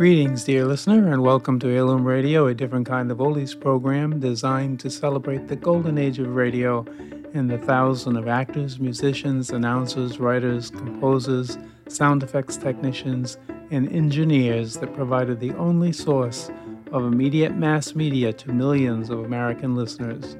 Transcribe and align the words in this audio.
Greetings, 0.00 0.44
dear 0.44 0.64
listener, 0.64 1.12
and 1.12 1.22
welcome 1.22 1.58
to 1.58 1.68
Heirloom 1.68 2.06
Radio, 2.06 2.46
a 2.46 2.54
different 2.54 2.86
kind 2.86 3.10
of 3.10 3.18
oldies 3.18 3.54
program 3.60 4.18
designed 4.18 4.80
to 4.80 4.88
celebrate 4.88 5.46
the 5.46 5.56
golden 5.56 5.98
age 5.98 6.18
of 6.18 6.34
radio 6.34 6.86
and 7.34 7.50
the 7.50 7.58
thousand 7.58 8.16
of 8.16 8.26
actors, 8.26 8.80
musicians, 8.80 9.50
announcers, 9.50 10.18
writers, 10.18 10.70
composers, 10.70 11.58
sound 11.86 12.22
effects 12.22 12.56
technicians, 12.56 13.36
and 13.70 13.92
engineers 13.92 14.78
that 14.78 14.94
provided 14.94 15.38
the 15.38 15.52
only 15.56 15.92
source 15.92 16.50
of 16.92 17.04
immediate 17.04 17.54
mass 17.54 17.94
media 17.94 18.32
to 18.32 18.54
millions 18.54 19.10
of 19.10 19.22
American 19.22 19.76
listeners, 19.76 20.34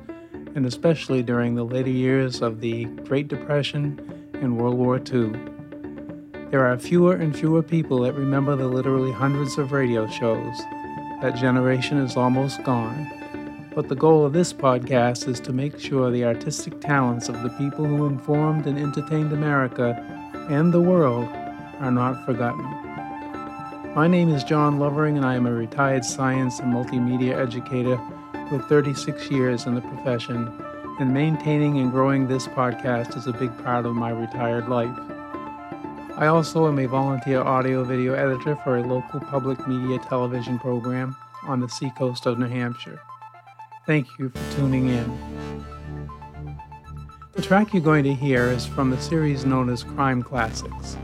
and 0.55 0.65
especially 0.65 1.23
during 1.23 1.55
the 1.55 1.67
later 1.67 1.91
years 1.91 2.41
of 2.41 2.62
the 2.62 2.87
Great 3.05 3.29
Depression 3.29 4.31
and 4.41 4.56
World 4.56 4.79
War 4.79 4.98
II. 4.98 5.50
There 6.51 6.67
are 6.67 6.77
fewer 6.77 7.15
and 7.15 7.37
fewer 7.37 7.63
people 7.63 8.01
that 8.01 8.15
remember 8.15 8.57
the 8.57 8.67
literally 8.67 9.13
hundreds 9.13 9.57
of 9.57 9.71
radio 9.71 10.09
shows. 10.09 10.59
That 11.23 11.37
generation 11.37 11.99
is 11.99 12.17
almost 12.17 12.65
gone. 12.65 13.09
But 13.73 13.89
the 13.89 13.95
goal 13.95 14.27
of 14.27 14.33
this 14.33 14.53
podcast 14.53 15.29
is 15.29 15.39
to 15.41 15.53
make 15.53 15.79
sure 15.79 16.11
the 16.11 16.25
artistic 16.25 16.81
talents 16.81 17.29
of 17.29 17.41
the 17.45 17.51
people 17.51 17.85
who 17.85 18.07
informed 18.07 18.67
and 18.67 18.81
entertained 18.81 19.33
America 19.33 19.95
and 20.51 20.73
the 20.73 20.81
world 20.81 21.29
are 21.79 21.93
not 21.93 22.27
forgotten. 22.27 22.65
My 23.95 24.09
name 24.09 24.29
is 24.29 24.43
John 24.43 24.81
Lovering, 24.81 25.17
and 25.17 25.25
I 25.25 25.37
am 25.37 25.47
a 25.47 25.53
retired 25.53 26.05
science 26.05 26.59
and 26.59 26.75
multimedia 26.75 27.39
educator 27.39 28.01
with 28.51 28.65
36 28.65 29.31
years 29.31 29.67
in 29.67 29.77
the 29.77 29.83
profession, 29.83 30.53
and 30.98 31.15
maintaining 31.15 31.79
and 31.79 31.93
growing 31.93 32.27
this 32.27 32.48
podcast 32.48 33.17
is 33.17 33.29
a 33.29 33.33
big 33.33 33.57
part 33.62 33.87
of 33.87 33.95
my 33.95 34.11
retired 34.11 34.69
life. 34.69 35.09
I 36.21 36.27
also 36.27 36.69
am 36.69 36.79
a 36.79 36.85
volunteer 36.85 37.41
audio 37.41 37.83
video 37.83 38.13
editor 38.13 38.55
for 38.57 38.77
a 38.77 38.87
local 38.87 39.21
public 39.21 39.67
media 39.67 39.99
television 40.01 40.59
program 40.59 41.17
on 41.45 41.61
the 41.61 41.69
seacoast 41.69 42.27
of 42.27 42.39
New 42.39 42.47
Hampshire. 42.47 43.01
Thank 43.87 44.07
you 44.19 44.29
for 44.29 44.57
tuning 44.57 44.91
in. 44.91 45.65
The 47.33 47.41
track 47.41 47.73
you're 47.73 47.83
going 47.83 48.05
to 48.05 48.13
hear 48.13 48.48
is 48.48 48.67
from 48.67 48.91
the 48.91 49.01
series 49.01 49.47
known 49.47 49.71
as 49.71 49.83
Crime 49.83 50.23
Classics. 50.23 50.98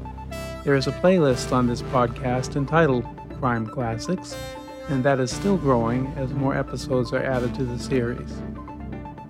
There 0.64 0.74
is 0.74 0.86
a 0.86 0.92
playlist 0.92 1.50
on 1.50 1.66
this 1.66 1.80
podcast 1.80 2.54
entitled 2.54 3.06
Crime 3.38 3.66
Classics, 3.66 4.36
and 4.90 5.02
that 5.02 5.18
is 5.18 5.30
still 5.30 5.56
growing 5.56 6.08
as 6.18 6.34
more 6.34 6.54
episodes 6.54 7.14
are 7.14 7.22
added 7.22 7.54
to 7.54 7.64
the 7.64 7.78
series. 7.78 8.34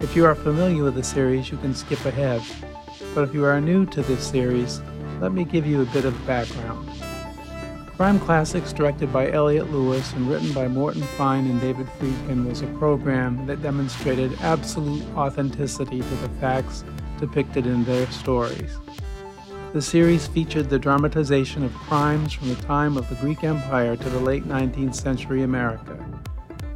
If 0.00 0.16
you 0.16 0.24
are 0.24 0.34
familiar 0.34 0.82
with 0.82 0.96
the 0.96 1.04
series, 1.04 1.48
you 1.48 1.58
can 1.58 1.76
skip 1.76 2.04
ahead, 2.04 2.42
but 3.14 3.22
if 3.22 3.32
you 3.32 3.44
are 3.44 3.60
new 3.60 3.86
to 3.86 4.02
this 4.02 4.26
series, 4.26 4.80
let 5.20 5.32
me 5.32 5.44
give 5.44 5.66
you 5.66 5.82
a 5.82 5.86
bit 5.86 6.04
of 6.04 6.26
background. 6.26 6.90
Crime 7.96 8.20
Classics, 8.20 8.74
directed 8.74 9.10
by 9.10 9.30
Elliott 9.30 9.72
Lewis 9.72 10.12
and 10.12 10.28
written 10.28 10.52
by 10.52 10.68
Morton 10.68 11.02
Fine 11.02 11.46
and 11.46 11.58
David 11.60 11.86
Friedkin, 11.98 12.46
was 12.46 12.60
a 12.60 12.66
program 12.78 13.46
that 13.46 13.62
demonstrated 13.62 14.38
absolute 14.42 15.02
authenticity 15.16 16.00
to 16.00 16.14
the 16.16 16.28
facts 16.40 16.84
depicted 17.18 17.66
in 17.66 17.84
their 17.84 18.06
stories. 18.10 18.76
The 19.72 19.80
series 19.80 20.26
featured 20.26 20.68
the 20.68 20.78
dramatization 20.78 21.64
of 21.64 21.72
crimes 21.72 22.34
from 22.34 22.50
the 22.50 22.62
time 22.62 22.98
of 22.98 23.08
the 23.08 23.14
Greek 23.14 23.44
Empire 23.44 23.96
to 23.96 24.10
the 24.10 24.20
late 24.20 24.44
19th 24.44 24.94
century 24.94 25.42
America. 25.42 25.98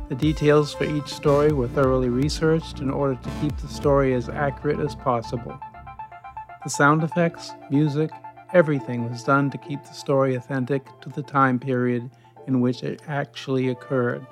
The 0.09 0.15
details 0.15 0.75
for 0.75 0.85
each 0.85 1.09
story 1.09 1.53
were 1.53 1.69
thoroughly 1.69 2.09
researched 2.09 2.81
in 2.81 2.91
order 2.91 3.15
to 3.15 3.31
keep 3.41 3.57
the 3.59 3.69
story 3.69 4.15
as 4.15 4.29
accurate 4.29 4.81
as 4.81 4.95
possible. 4.95 5.59
The 6.65 6.71
sound 6.71 7.05
effects, 7.05 7.53
music, 7.71 8.11
Everything 8.53 9.09
was 9.09 9.23
done 9.23 9.49
to 9.51 9.59
keep 9.59 9.83
the 9.85 9.95
story 9.95 10.35
authentic 10.35 10.85
to 11.03 11.09
the 11.09 11.23
time 11.23 11.59
period 11.59 12.11
in 12.49 12.61
which 12.61 12.83
it 12.83 13.01
actually 13.07 13.69
occurred. 13.69 14.27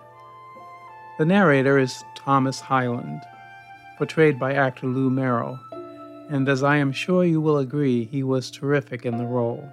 The 1.19 1.25
narrator 1.25 1.79
is 1.79 2.03
Thomas 2.17 2.61
Hyland, 2.61 3.23
portrayed 3.97 4.39
by 4.39 4.55
actor 4.55 4.87
Lou 4.89 5.09
Merrill, 5.09 5.59
and 6.31 6.49
as 6.49 6.63
I 6.63 6.77
am 6.77 6.91
sure 6.91 7.25
you 7.25 7.41
will 7.41 7.59
agree, 7.59 8.05
he 8.07 8.23
was 8.25 8.51
terrific 8.51 9.07
in 9.07 9.19
the 9.19 9.25
role. 9.25 9.69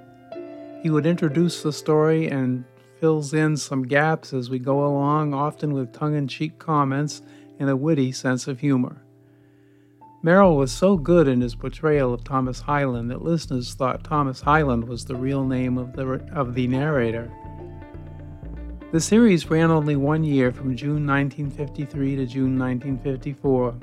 He 0.81 0.91
would 0.91 1.07
introduce 1.07 1.63
the 1.63 1.73
story 1.73 2.27
and 2.27 2.65
fills 2.99 3.33
in 3.33 3.57
some 3.57 3.83
gaps 3.83 4.31
as 4.31 4.49
we 4.49 4.59
go 4.59 4.85
along, 4.85 5.33
often 5.33 5.73
with 5.73 5.91
tongue 5.91 6.15
in 6.15 6.27
cheek 6.27 6.59
comments 6.59 7.23
and 7.59 7.69
a 7.69 7.75
witty 7.75 8.11
sense 8.11 8.47
of 8.47 8.59
humor. 8.59 9.01
Merrill 10.25 10.57
was 10.57 10.71
so 10.71 10.97
good 10.97 11.27
in 11.27 11.39
his 11.39 11.53
portrayal 11.53 12.11
of 12.11 12.23
Thomas 12.23 12.59
Hyland 12.59 13.11
that 13.11 13.21
listeners 13.21 13.75
thought 13.75 14.03
Thomas 14.03 14.41
Hyland 14.41 14.87
was 14.87 15.05
the 15.05 15.15
real 15.15 15.45
name 15.45 15.77
of 15.77 15.93
the, 15.93 16.19
of 16.33 16.55
the 16.55 16.65
narrator. 16.65 17.31
The 18.91 18.99
series 18.99 19.51
ran 19.51 19.69
only 19.69 19.95
one 19.95 20.23
year 20.23 20.51
from 20.51 20.75
June 20.75 21.05
1953 21.05 22.15
to 22.15 22.25
June 22.25 22.57
1954, 22.57 23.75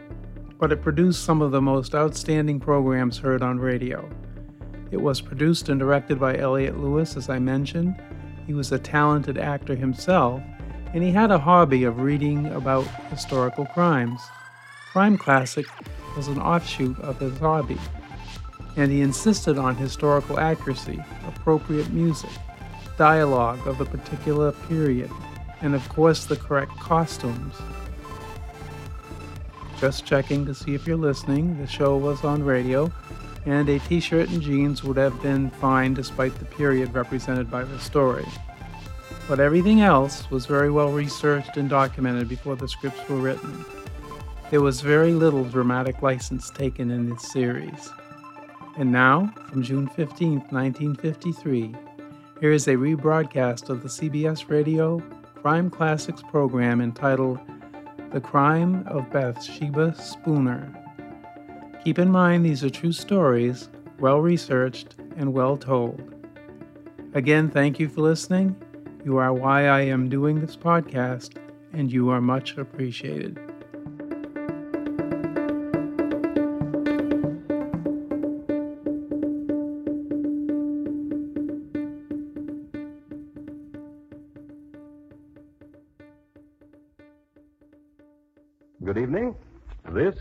but 0.58 0.72
it 0.72 0.82
produced 0.82 1.24
some 1.24 1.42
of 1.42 1.52
the 1.52 1.62
most 1.62 1.94
outstanding 1.94 2.58
programs 2.58 3.18
heard 3.18 3.44
on 3.44 3.60
radio. 3.60 4.10
It 4.90 5.00
was 5.00 5.20
produced 5.20 5.68
and 5.68 5.78
directed 5.78 6.18
by 6.18 6.38
Elliott 6.38 6.76
Lewis, 6.76 7.16
as 7.16 7.28
I 7.28 7.38
mentioned. 7.38 7.94
He 8.48 8.52
was 8.52 8.72
a 8.72 8.80
talented 8.80 9.38
actor 9.38 9.76
himself, 9.76 10.42
and 10.92 11.04
he 11.04 11.12
had 11.12 11.30
a 11.30 11.38
hobby 11.38 11.84
of 11.84 12.00
reading 12.00 12.46
about 12.46 12.88
historical 13.10 13.64
crimes. 13.66 14.20
Crime 14.90 15.16
Classic 15.16 15.66
was 16.16 16.28
an 16.28 16.40
offshoot 16.40 16.98
of 17.00 17.18
his 17.18 17.38
hobby, 17.38 17.78
and 18.76 18.90
he 18.90 19.00
insisted 19.00 19.58
on 19.58 19.76
historical 19.76 20.38
accuracy, 20.38 21.02
appropriate 21.26 21.90
music, 21.90 22.30
dialogue 22.96 23.66
of 23.66 23.78
the 23.78 23.84
particular 23.84 24.52
period, 24.68 25.10
and 25.60 25.74
of 25.74 25.88
course 25.88 26.24
the 26.24 26.36
correct 26.36 26.72
costumes. 26.78 27.54
Just 29.78 30.04
checking 30.04 30.46
to 30.46 30.54
see 30.54 30.74
if 30.74 30.86
you're 30.86 30.96
listening, 30.96 31.58
the 31.58 31.66
show 31.66 31.96
was 31.96 32.22
on 32.24 32.44
radio, 32.44 32.92
and 33.46 33.68
a 33.68 33.78
t 33.80 33.98
shirt 33.98 34.28
and 34.28 34.40
jeans 34.40 34.84
would 34.84 34.96
have 34.96 35.20
been 35.22 35.50
fine 35.50 35.94
despite 35.94 36.34
the 36.38 36.44
period 36.44 36.94
represented 36.94 37.50
by 37.50 37.64
the 37.64 37.78
story. 37.78 38.26
But 39.28 39.40
everything 39.40 39.80
else 39.80 40.30
was 40.30 40.46
very 40.46 40.70
well 40.70 40.92
researched 40.92 41.56
and 41.56 41.68
documented 41.68 42.28
before 42.28 42.56
the 42.56 42.68
scripts 42.68 43.08
were 43.08 43.16
written. 43.16 43.64
There 44.52 44.60
was 44.60 44.82
very 44.82 45.14
little 45.14 45.44
dramatic 45.44 46.02
license 46.02 46.50
taken 46.50 46.90
in 46.90 47.08
this 47.08 47.32
series. 47.32 47.88
And 48.76 48.92
now, 48.92 49.32
from 49.48 49.62
June 49.62 49.86
15, 49.86 50.40
1953, 50.50 51.74
here 52.38 52.52
is 52.52 52.68
a 52.68 52.74
rebroadcast 52.74 53.70
of 53.70 53.82
the 53.82 53.88
CBS 53.88 54.50
Radio 54.50 55.02
Crime 55.36 55.70
Classics 55.70 56.20
program 56.30 56.82
entitled 56.82 57.40
The 58.12 58.20
Crime 58.20 58.86
of 58.88 59.10
Bathsheba 59.10 59.94
Spooner. 59.94 60.70
Keep 61.82 61.98
in 61.98 62.10
mind 62.10 62.44
these 62.44 62.62
are 62.62 62.68
true 62.68 62.92
stories, 62.92 63.70
well 64.00 64.20
researched, 64.20 64.96
and 65.16 65.32
well 65.32 65.56
told. 65.56 66.12
Again, 67.14 67.48
thank 67.48 67.80
you 67.80 67.88
for 67.88 68.02
listening. 68.02 68.54
You 69.02 69.16
are 69.16 69.32
why 69.32 69.68
I 69.68 69.80
am 69.80 70.10
doing 70.10 70.42
this 70.42 70.56
podcast, 70.56 71.38
and 71.72 71.90
you 71.90 72.10
are 72.10 72.20
much 72.20 72.58
appreciated. 72.58 73.51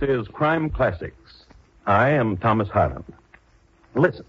Is 0.04 0.28
Crime 0.28 0.70
Classics. 0.70 1.46
I 1.88 2.10
am 2.10 2.38
Thomas 2.38 2.70
Hyland. 2.70 3.12
Listen. 3.96 4.24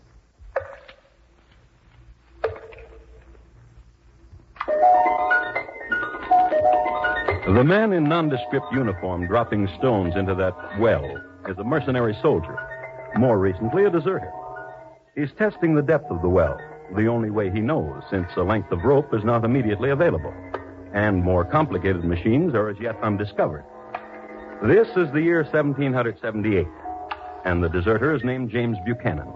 The 7.47 7.63
man 7.63 7.93
in 7.93 8.05
nondescript 8.05 8.65
uniform 8.73 9.27
dropping 9.27 9.69
stones 9.79 10.17
into 10.17 10.35
that 10.37 10.81
well 10.81 11.05
is 11.47 11.59
a 11.59 11.65
mercenary 11.65 12.17
soldier, 12.23 12.57
more 13.19 13.39
recently, 13.39 13.85
a 13.85 13.91
deserter. 13.91 14.33
He's 15.15 15.33
testing 15.33 15.75
the 15.75 15.83
depth 15.83 16.11
of 16.11 16.23
the 16.23 16.31
well, 16.31 16.59
the 16.97 17.07
only 17.07 17.29
way 17.29 17.51
he 17.51 17.61
knows, 17.61 18.03
since 18.09 18.29
a 18.37 18.43
length 18.43 18.73
of 18.73 18.83
rope 18.83 19.13
is 19.13 19.25
not 19.25 19.45
immediately 19.45 19.91
available, 19.91 20.33
and 20.95 21.23
more 21.23 21.45
complicated 21.45 22.03
machines 22.05 22.55
are 22.55 22.71
as 22.71 22.81
yet 22.81 22.97
undiscovered. 23.03 23.65
This 24.63 24.87
is 24.91 25.11
the 25.13 25.21
year 25.21 25.43
1778, 25.43 26.69
and 27.45 27.65
the 27.65 27.69
deserter 27.69 28.15
is 28.15 28.23
named 28.23 28.49
James 28.49 28.79
Buchanan. 28.85 29.27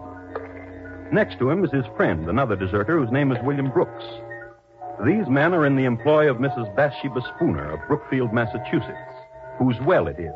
Next 1.11 1.41
to 1.41 1.51
him 1.51 1.65
is 1.65 1.73
his 1.73 1.85
friend, 1.97 2.29
another 2.29 2.55
deserter 2.55 2.97
whose 2.97 3.11
name 3.11 3.33
is 3.33 3.39
William 3.43 3.73
Brooks. 3.73 4.05
These 5.05 5.27
men 5.27 5.53
are 5.53 5.67
in 5.67 5.75
the 5.75 5.85
employ 5.85 6.31
of 6.31 6.37
Mrs. 6.37 6.73
Bathsheba 6.77 7.21
Spooner 7.35 7.73
of 7.73 7.81
Brookfield, 7.89 8.33
Massachusetts, 8.33 8.97
whose 9.59 9.75
well 9.81 10.07
it 10.07 10.21
is. 10.21 10.33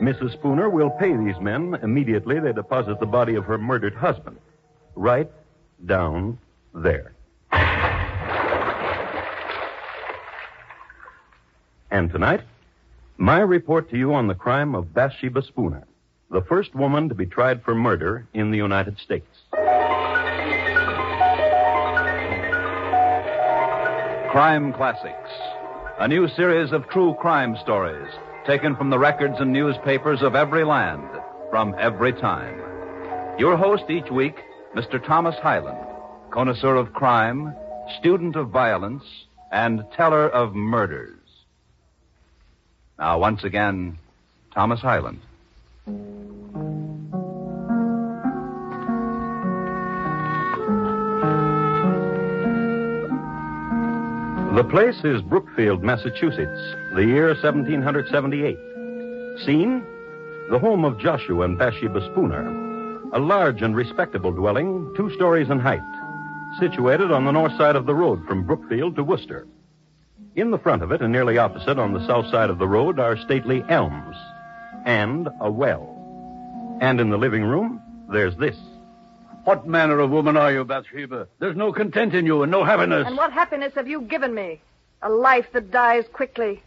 Mrs. 0.00 0.32
Spooner 0.32 0.68
will 0.68 0.90
pay 0.90 1.16
these 1.16 1.38
men 1.40 1.78
immediately 1.84 2.40
they 2.40 2.52
deposit 2.52 2.98
the 2.98 3.06
body 3.06 3.36
of 3.36 3.44
her 3.44 3.56
murdered 3.56 3.94
husband. 3.94 4.36
Right 4.96 5.30
down 5.86 6.40
there. 6.74 7.12
And 11.92 12.10
tonight, 12.10 12.40
my 13.22 13.38
report 13.38 13.88
to 13.88 13.96
you 13.96 14.12
on 14.12 14.26
the 14.26 14.34
crime 14.34 14.74
of 14.74 14.92
Bathsheba 14.92 15.42
Spooner, 15.42 15.86
the 16.32 16.42
first 16.42 16.74
woman 16.74 17.08
to 17.08 17.14
be 17.14 17.24
tried 17.24 17.62
for 17.62 17.72
murder 17.72 18.26
in 18.34 18.50
the 18.50 18.56
United 18.56 18.98
States. 18.98 19.24
Crime 24.32 24.72
Classics, 24.72 25.30
a 26.00 26.08
new 26.08 26.26
series 26.30 26.72
of 26.72 26.88
true 26.88 27.14
crime 27.20 27.56
stories 27.62 28.10
taken 28.44 28.74
from 28.74 28.90
the 28.90 28.98
records 28.98 29.36
and 29.38 29.52
newspapers 29.52 30.20
of 30.20 30.34
every 30.34 30.64
land, 30.64 31.08
from 31.48 31.76
every 31.78 32.12
time. 32.12 32.58
Your 33.38 33.56
host 33.56 33.84
each 33.88 34.10
week, 34.10 34.40
Mr. 34.74 35.00
Thomas 35.06 35.36
Hyland, 35.40 35.78
connoisseur 36.32 36.74
of 36.74 36.92
crime, 36.92 37.54
student 38.00 38.34
of 38.34 38.48
violence, 38.48 39.04
and 39.52 39.84
teller 39.96 40.28
of 40.28 40.56
murders. 40.56 41.21
Now, 43.02 43.18
once 43.18 43.42
again, 43.42 43.98
Thomas 44.54 44.80
Hyland. 44.80 45.18
The 54.54 54.62
place 54.70 55.02
is 55.02 55.20
Brookfield, 55.22 55.82
Massachusetts, 55.82 56.76
the 56.94 57.04
year 57.04 57.34
1778. 57.34 58.56
Scene? 59.44 59.84
The 60.50 60.60
home 60.60 60.84
of 60.84 60.96
Joshua 61.00 61.44
and 61.44 61.58
Bathsheba 61.58 62.08
Spooner, 62.12 62.46
a 63.14 63.18
large 63.18 63.62
and 63.62 63.74
respectable 63.74 64.30
dwelling, 64.30 64.94
two 64.96 65.12
stories 65.16 65.50
in 65.50 65.58
height, 65.58 65.80
situated 66.60 67.10
on 67.10 67.24
the 67.24 67.32
north 67.32 67.56
side 67.58 67.74
of 67.74 67.86
the 67.86 67.96
road 67.96 68.24
from 68.28 68.46
Brookfield 68.46 68.94
to 68.94 69.02
Worcester. 69.02 69.48
In 70.34 70.50
the 70.50 70.58
front 70.58 70.82
of 70.82 70.92
it, 70.92 71.02
and 71.02 71.12
nearly 71.12 71.36
opposite 71.36 71.78
on 71.78 71.92
the 71.92 72.06
south 72.06 72.30
side 72.30 72.48
of 72.48 72.58
the 72.58 72.66
road, 72.66 72.98
are 72.98 73.18
stately 73.18 73.62
elms 73.68 74.16
and 74.86 75.28
a 75.40 75.50
well. 75.50 76.78
And 76.80 77.00
in 77.00 77.10
the 77.10 77.18
living 77.18 77.44
room, 77.44 77.82
there's 78.10 78.36
this. 78.36 78.56
What 79.44 79.66
manner 79.66 79.98
of 79.98 80.10
woman 80.10 80.36
are 80.36 80.52
you, 80.52 80.64
Bathsheba? 80.64 81.28
There's 81.38 81.56
no 81.56 81.72
content 81.72 82.14
in 82.14 82.24
you 82.24 82.42
and 82.42 82.50
no 82.50 82.64
happiness. 82.64 83.06
And 83.06 83.16
what 83.16 83.32
happiness 83.32 83.74
have 83.74 83.88
you 83.88 84.02
given 84.02 84.34
me? 84.34 84.60
A 85.02 85.10
life 85.10 85.46
that 85.52 85.70
dies 85.70 86.04
quickly, 86.12 86.62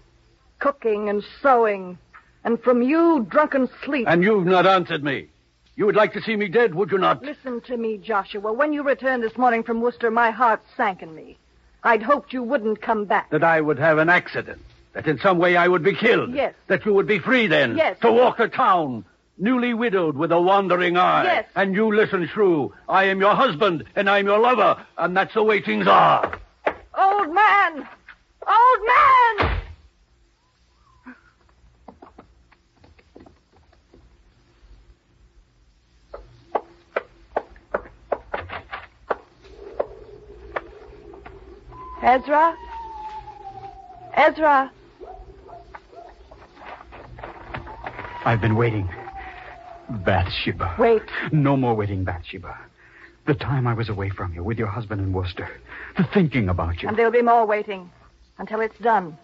cooking 0.60 1.10
and 1.10 1.24
sewing, 1.42 1.98
and 2.44 2.62
from 2.62 2.84
you, 2.84 3.26
drunken 3.30 3.68
sleep. 3.84 4.08
And 4.08 4.22
you've 4.22 4.46
not 4.46 4.68
answered 4.68 5.04
me. 5.04 5.30
You 5.76 5.86
would 5.88 5.96
like 5.96 6.14
to 6.14 6.22
see 6.22 6.36
me 6.36 6.50
dead, 6.50 6.76
would 6.76 6.92
you 6.92 6.98
not? 6.98 7.24
Listen 7.24 7.62
to 7.62 7.78
me, 7.78 7.98
Joshua. 7.98 8.54
When 8.54 8.74
you 8.74 8.84
returned 8.84 9.24
this 9.24 9.38
morning 9.38 9.64
from 9.64 9.82
Worcester, 9.82 10.12
my 10.12 10.32
heart 10.32 10.62
sank 10.78 11.02
in 11.02 11.16
me. 11.16 11.38
I'd 11.86 12.02
hoped 12.02 12.34
you 12.34 12.42
wouldn't 12.42 12.82
come 12.82 13.06
back. 13.06 13.30
That 13.30 13.44
I 13.44 13.62
would 13.62 13.78
have 13.78 14.00
an 14.00 14.10
accident. 14.10 14.62
That 14.94 15.08
in 15.08 15.20
some 15.20 15.38
way 15.38 15.56
I 15.56 15.68
would 15.68 15.84
be 15.84 15.94
killed. 15.96 16.34
Yes. 16.34 16.56
That 16.68 16.86
you 16.86 16.94
would 16.94 17.06
be 17.08 17.20
free 17.20 17.46
then. 17.48 17.78
Yes. 17.78 18.00
To 18.02 18.12
walk 18.12 18.38
the 18.38 18.48
town. 18.48 19.06
Newly 19.38 19.74
widowed 19.74 20.16
with 20.16 20.32
a 20.32 20.42
wandering 20.42 20.98
eye. 20.98 21.26
Yes. 21.26 21.46
And 21.56 21.76
you 21.76 21.94
listen 21.94 22.28
true. 22.28 22.74
I 22.90 23.06
am 23.06 23.20
your 23.20 23.36
husband 23.36 23.84
and 23.96 24.10
I'm 24.10 24.26
your 24.26 24.40
lover. 24.40 24.84
And 24.98 25.16
that's 25.16 25.36
the 25.36 25.44
way 25.44 25.62
things 25.62 25.86
are. 25.88 26.40
Old 26.98 27.34
man! 27.34 27.88
Old 28.48 28.80
man! 28.88 29.60
Ezra? 42.06 42.56
Ezra? 44.16 44.72
I've 48.24 48.40
been 48.40 48.56
waiting. 48.56 48.88
Bathsheba. 49.90 50.76
Wait. 50.78 51.02
No 51.32 51.58
more 51.58 51.74
waiting, 51.74 52.04
Bathsheba. 52.04 52.56
The 53.26 53.34
time 53.34 53.66
I 53.66 53.74
was 53.74 53.90
away 53.90 54.12
from 54.12 54.36
you 54.36 54.44
with 54.44 54.60
your 54.60 54.68
husband 54.68 55.02
in 55.02 55.14
Worcester. 55.14 55.50
The 55.98 56.04
thinking 56.14 56.48
about 56.48 56.84
you. 56.84 56.90
And 56.90 56.96
there'll 56.96 57.12
be 57.12 57.24
more 57.24 57.44
waiting. 57.44 57.90
Until 58.38 58.62
it's 58.62 58.78
done. 58.78 59.18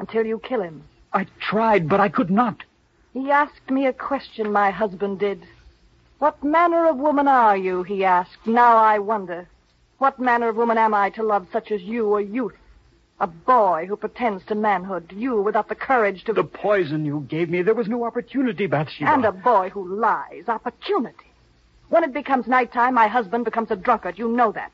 Until 0.00 0.26
you 0.26 0.40
kill 0.40 0.60
him. 0.60 0.82
I 1.12 1.26
tried, 1.40 1.88
but 1.88 2.00
I 2.00 2.08
could 2.08 2.30
not. 2.30 2.64
He 3.12 3.30
asked 3.30 3.70
me 3.70 3.86
a 3.86 3.92
question, 3.92 4.50
my 4.50 4.72
husband 4.72 5.20
did. 5.20 5.46
What 6.18 6.42
manner 6.42 6.88
of 6.88 6.96
woman 6.96 7.28
are 7.28 7.56
you, 7.56 7.84
he 7.84 8.04
asked. 8.04 8.44
Now 8.44 8.76
I 8.76 8.98
wonder. 8.98 9.46
What 9.98 10.18
manner 10.18 10.48
of 10.48 10.56
woman 10.56 10.78
am 10.78 10.94
I 10.94 11.10
to 11.10 11.22
love 11.22 11.46
such 11.52 11.70
as 11.70 11.82
you, 11.82 12.16
a 12.16 12.22
youth? 12.22 12.54
A 13.20 13.26
boy 13.26 13.86
who 13.88 13.96
pretends 13.96 14.44
to 14.46 14.54
manhood. 14.54 15.12
You 15.14 15.40
without 15.40 15.68
the 15.68 15.74
courage 15.74 16.24
to... 16.24 16.32
The 16.32 16.42
poison 16.42 17.04
you 17.04 17.24
gave 17.28 17.48
me, 17.48 17.62
there 17.62 17.74
was 17.74 17.86
no 17.88 18.04
opportunity, 18.04 18.66
Bathsheba. 18.66 19.10
And 19.10 19.24
a 19.24 19.32
boy 19.32 19.70
who 19.70 19.86
lies. 19.96 20.48
Opportunity. 20.48 21.30
When 21.90 22.02
it 22.02 22.12
becomes 22.12 22.48
nighttime, 22.48 22.94
my 22.94 23.06
husband 23.06 23.44
becomes 23.44 23.70
a 23.70 23.76
drunkard. 23.76 24.18
You 24.18 24.28
know 24.28 24.50
that. 24.52 24.72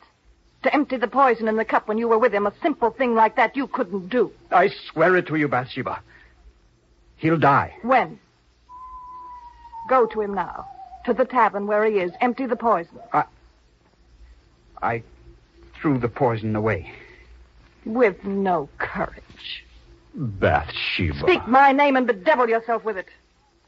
To 0.62 0.74
empty 0.74 0.96
the 0.96 1.08
poison 1.08 1.48
in 1.48 1.56
the 1.56 1.64
cup 1.64 1.86
when 1.86 1.98
you 1.98 2.08
were 2.08 2.18
with 2.18 2.32
him, 2.32 2.46
a 2.46 2.52
simple 2.62 2.90
thing 2.90 3.14
like 3.14 3.36
that 3.36 3.56
you 3.56 3.66
couldn't 3.66 4.08
do. 4.08 4.32
I 4.50 4.68
swear 4.90 5.16
it 5.16 5.26
to 5.26 5.36
you, 5.36 5.48
Bathsheba. 5.48 6.02
He'll 7.16 7.38
die. 7.38 7.76
When? 7.82 8.18
Go 9.88 10.06
to 10.06 10.20
him 10.20 10.34
now. 10.34 10.66
To 11.04 11.12
the 11.12 11.24
tavern 11.24 11.66
where 11.66 11.84
he 11.84 11.98
is. 11.98 12.12
Empty 12.20 12.46
the 12.46 12.56
poison. 12.56 12.98
I 13.12 13.24
threw 15.80 15.98
the 15.98 16.08
poison 16.08 16.54
away. 16.56 16.92
With 17.84 18.24
no 18.24 18.68
courage. 18.78 19.64
Bathsheba. 20.14 21.18
Speak 21.18 21.46
my 21.46 21.72
name 21.72 21.96
and 21.96 22.06
bedevil 22.06 22.48
yourself 22.48 22.84
with 22.84 22.96
it. 22.96 23.08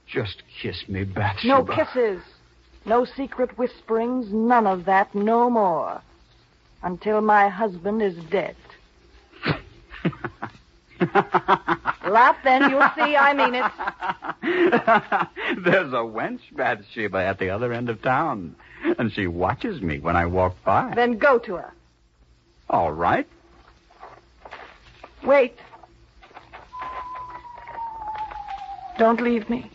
Just 0.07 0.43
kiss 0.61 0.89
me, 0.89 1.05
Bathsheba. 1.05 1.49
No 1.49 1.65
kisses. 1.65 2.23
No 2.85 3.05
secret 3.05 3.57
whisperings. 3.57 4.33
None 4.33 4.67
of 4.67 4.85
that. 4.87 5.15
No 5.15 5.49
more. 5.49 6.03
Until 6.83 7.21
my 7.21 7.49
husband 7.49 8.03
is 8.03 8.17
dead. 8.25 8.57
Laugh 12.07 12.37
then. 12.45 12.71
You'll 12.71 12.91
see 12.97 13.17
I 13.17 13.33
mean 13.35 13.55
it. 13.55 13.65
There's 15.65 15.93
a 15.93 16.05
wench, 16.05 16.41
Bathsheba, 16.53 17.19
at 17.19 17.39
the 17.39 17.51
other 17.51 17.73
end 17.73 17.89
of 17.89 18.03
town. 18.03 18.57
And 18.99 19.13
she 19.13 19.27
watches 19.27 19.81
me 19.81 19.99
when 19.99 20.17
I 20.17 20.27
walk 20.27 20.57
by. 20.65 20.93
Then 20.95 21.19
go 21.19 21.39
to 21.41 21.55
her. 21.57 21.73
All 22.71 22.93
right. 22.93 23.27
Wait. 25.25 25.57
Don't 28.99 29.21
leave 29.21 29.49
me. 29.49 29.71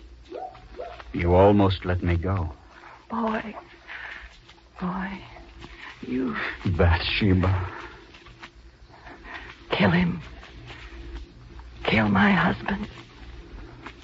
You 1.13 1.33
almost 1.33 1.85
let 1.85 2.03
me 2.03 2.15
go. 2.15 2.49
Boy. 3.09 3.55
Boy. 4.79 5.09
You 6.01 6.35
Bathsheba. 6.77 7.69
kill 9.71 9.91
him. 9.91 10.21
Kill 11.85 12.09
my 12.09 12.31
husband. 12.31 12.87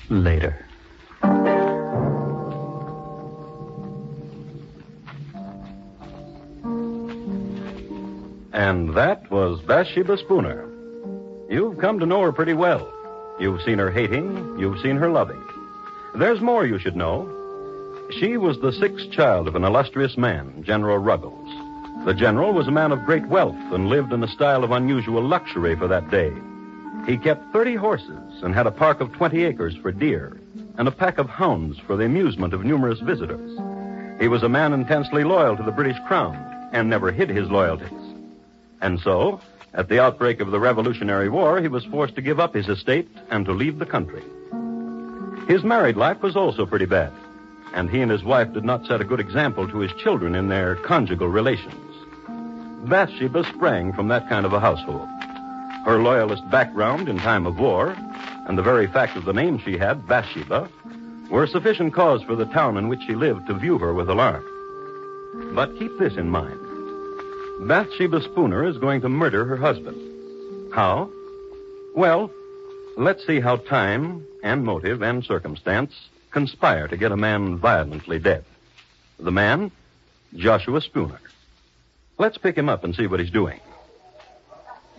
Later. 0.10 0.63
And 8.64 8.96
that 8.96 9.30
was 9.30 9.60
Bathsheba 9.60 10.18
Spooner. 10.18 10.70
You've 11.50 11.80
come 11.80 12.00
to 12.00 12.06
know 12.06 12.22
her 12.22 12.32
pretty 12.32 12.54
well. 12.54 12.90
You've 13.38 13.62
seen 13.62 13.78
her 13.78 13.92
hating, 13.92 14.58
you've 14.58 14.80
seen 14.80 14.96
her 14.96 15.10
loving. 15.10 15.44
There's 16.16 16.40
more 16.40 16.66
you 16.66 16.80
should 16.80 16.96
know. 16.96 17.28
She 18.22 18.38
was 18.38 18.58
the 18.62 18.72
sixth 18.72 19.12
child 19.12 19.50
of 19.50 19.58
an 19.58 19.66
illustrious 19.66 20.16
man, 20.16 20.64
General 20.64 20.98
Ruggles. 20.98 22.06
The 22.06 22.14
general 22.14 22.54
was 22.54 22.70
a 22.70 22.72
man 22.72 22.94
of 22.94 23.04
great 23.04 23.28
wealth 23.28 23.58
and 23.74 23.90
lived 23.90 24.14
in 24.14 24.24
a 24.24 24.30
style 24.30 24.64
of 24.64 24.72
unusual 24.72 25.22
luxury 25.22 25.76
for 25.76 25.90
that 25.90 26.10
day. 26.10 26.32
He 27.06 27.18
kept 27.18 27.52
30 27.52 27.76
horses 27.76 28.44
and 28.44 28.56
had 28.56 28.66
a 28.66 28.72
park 28.72 29.02
of 29.02 29.12
20 29.12 29.44
acres 29.44 29.76
for 29.76 29.92
deer 29.92 30.40
and 30.78 30.88
a 30.88 30.92
pack 30.92 31.18
of 31.18 31.28
hounds 31.28 31.80
for 31.80 31.98
the 31.98 32.06
amusement 32.06 32.54
of 32.54 32.64
numerous 32.64 33.02
visitors. 33.02 33.60
He 34.22 34.30
was 34.30 34.44
a 34.44 34.48
man 34.48 34.72
intensely 34.72 35.26
loyal 35.26 35.58
to 35.58 35.64
the 35.64 35.72
British 35.74 35.98
Crown 36.08 36.38
and 36.72 36.90
never 36.90 37.12
hid 37.12 37.28
his 37.28 37.50
loyalties. 37.50 38.03
And 38.84 39.00
so, 39.00 39.40
at 39.74 39.88
the 39.88 40.02
outbreak 40.02 40.42
of 40.42 40.52
the 40.52 40.60
Revolutionary 40.60 41.30
War, 41.30 41.62
he 41.62 41.70
was 41.70 41.86
forced 41.86 42.16
to 42.16 42.22
give 42.22 42.38
up 42.38 42.54
his 42.54 42.68
estate 42.68 43.08
and 43.32 43.46
to 43.46 43.54
leave 43.54 43.80
the 43.80 43.86
country. 43.86 44.22
His 45.48 45.64
married 45.64 45.96
life 45.96 46.22
was 46.22 46.36
also 46.36 46.66
pretty 46.66 46.86
bad, 46.86 47.14
and 47.74 47.90
he 47.90 48.02
and 48.02 48.12
his 48.12 48.26
wife 48.26 48.52
did 48.52 48.66
not 48.66 48.86
set 48.86 49.00
a 49.00 49.06
good 49.06 49.22
example 49.22 49.70
to 49.70 49.80
his 49.80 49.94
children 49.94 50.36
in 50.36 50.50
their 50.50 50.76
conjugal 50.76 51.30
relations. 51.30 51.74
Bathsheba 52.90 53.46
sprang 53.56 53.94
from 53.94 54.10
that 54.10 54.28
kind 54.28 54.46
of 54.46 54.52
a 54.52 54.60
household. 54.60 55.08
Her 55.86 56.02
loyalist 56.02 56.44
background 56.52 57.08
in 57.08 57.18
time 57.20 57.46
of 57.46 57.58
war, 57.58 57.96
and 58.48 58.58
the 58.58 58.64
very 58.64 58.88
fact 58.88 59.16
of 59.16 59.24
the 59.24 59.34
name 59.34 59.60
she 59.60 59.78
had, 59.78 60.06
Bathsheba, 60.06 60.70
were 61.30 61.48
sufficient 61.48 61.94
cause 61.94 62.22
for 62.24 62.36
the 62.36 62.48
town 62.48 62.76
in 62.76 62.90
which 62.90 63.04
she 63.08 63.16
lived 63.16 63.48
to 63.48 63.54
view 63.54 63.78
her 63.78 63.94
with 63.94 64.10
alarm. 64.10 64.44
But 65.56 65.80
keep 65.80 65.98
this 66.00 66.18
in 66.18 66.30
mind. 66.30 66.63
Bathsheba 67.68 68.22
Spooner 68.22 68.66
is 68.66 68.78
going 68.78 69.02
to 69.02 69.10
murder 69.10 69.46
her 69.46 69.58
husband. 69.58 69.98
How? 70.74 71.10
Well, 71.96 72.32
Let's 72.96 73.26
see 73.26 73.40
how 73.40 73.56
time 73.56 74.26
and 74.44 74.64
motive 74.64 75.02
and 75.02 75.26
circumstance 75.26 75.94
conspire 76.30 76.88
to 76.88 76.98
get 76.98 77.12
a 77.12 77.18
man 77.18 77.58
violently 77.58 78.20
dead. 78.20 78.46
The 79.20 79.32
man, 79.32 79.72
Joshua 80.36 80.80
Spooner. 80.80 81.20
Let's 82.20 82.38
pick 82.38 82.56
him 82.56 82.70
up 82.70 82.84
and 82.84 82.96
see 82.96 83.08
what 83.08 83.20
he's 83.20 83.32
doing. 83.32 83.60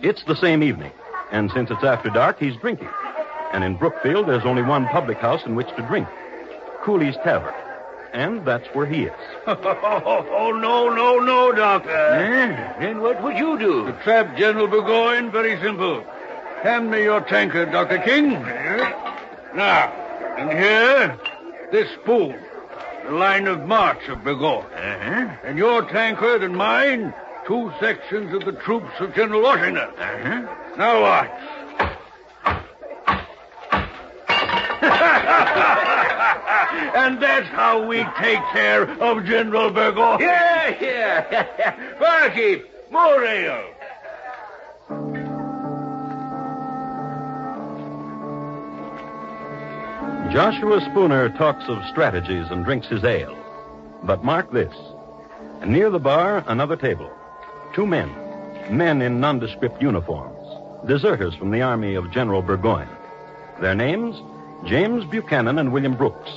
It's 0.01 0.25
the 0.25 0.35
same 0.35 0.61
evening, 0.61 0.91
and 1.31 1.49
since 1.51 1.71
it's 1.71 1.85
after 1.85 2.09
dark, 2.09 2.37
he's 2.37 2.57
drinking. 2.57 2.89
And 3.53 3.63
in 3.63 3.77
Brookfield, 3.77 4.27
there's 4.27 4.45
only 4.45 4.61
one 4.61 4.85
public 4.87 5.17
house 5.19 5.45
in 5.45 5.55
which 5.55 5.73
to 5.77 5.87
drink 5.87 6.07
Cooley's 6.83 7.15
Tavern. 7.23 7.53
And 8.15 8.45
that's 8.45 8.65
where 8.73 8.85
he 8.85 9.03
is. 9.03 9.11
Oh, 9.47 10.51
no, 10.51 10.89
no, 10.93 11.19
no, 11.19 11.51
Doctor. 11.51 11.89
Eh? 11.89 12.79
Then 12.79 13.01
what 13.01 13.21
would 13.21 13.37
you 13.37 13.59
do? 13.59 13.85
To 13.85 13.91
trap 14.03 14.37
General 14.37 14.67
Burgoyne, 14.67 15.31
very 15.31 15.59
simple. 15.61 16.01
Hand 16.63 16.89
me 16.89 17.03
your 17.03 17.19
tankard, 17.21 17.71
Dr. 17.71 17.97
King. 17.99 18.31
Now, 19.53 19.91
and 20.37 20.51
here, 20.51 21.19
this 21.71 21.89
spoon, 22.01 22.39
the 23.05 23.11
line 23.11 23.47
of 23.47 23.65
march 23.67 24.07
of 24.07 24.23
Burgoyne. 24.23 24.65
Uh-huh. 24.65 25.35
And 25.43 25.57
your 25.57 25.81
tankard 25.83 26.41
and 26.43 26.55
mine, 26.55 27.13
two 27.45 27.71
sections 27.81 28.33
of 28.33 28.45
the 28.45 28.53
troops 28.61 28.93
of 28.99 29.13
General 29.13 29.41
Washington. 29.41 29.89
Uh-huh. 29.89 30.75
Now 30.77 31.01
watch. 31.01 31.31
and 36.75 37.21
that's 37.21 37.47
how 37.47 37.85
we 37.85 37.97
take 38.19 38.39
care 38.51 38.83
of 39.01 39.25
General 39.25 39.69
Burgoyne. 39.71 40.19
Yeah, 40.25 40.75
yeah. 40.81 41.99
Barkeep, 41.99 42.65
more 42.91 43.23
ale. 43.23 43.71
Joshua 50.31 50.81
Spooner 50.89 51.29
talks 51.37 51.63
of 51.69 51.77
strategies 51.91 52.47
and 52.49 52.65
drinks 52.65 52.87
his 52.87 53.03
ale. 53.03 53.37
But 54.03 54.23
mark 54.23 54.51
this. 54.51 54.73
Near 55.65 55.89
the 55.89 55.99
bar, 55.99 56.43
another 56.47 56.75
table. 56.75 57.09
Two 57.73 57.85
men. 57.85 58.09
Men 58.69 59.01
in 59.01 59.19
nondescript 59.19 59.81
uniforms. 59.81 60.35
Deserters 60.87 61.35
from 61.35 61.51
the 61.51 61.61
army 61.61 61.95
of 61.95 62.11
General 62.11 62.41
Burgoyne. 62.41 62.89
Their 63.61 63.75
names? 63.75 64.15
James 64.65 65.05
Buchanan 65.05 65.57
and 65.59 65.71
William 65.71 65.95
Brooks. 65.95 66.31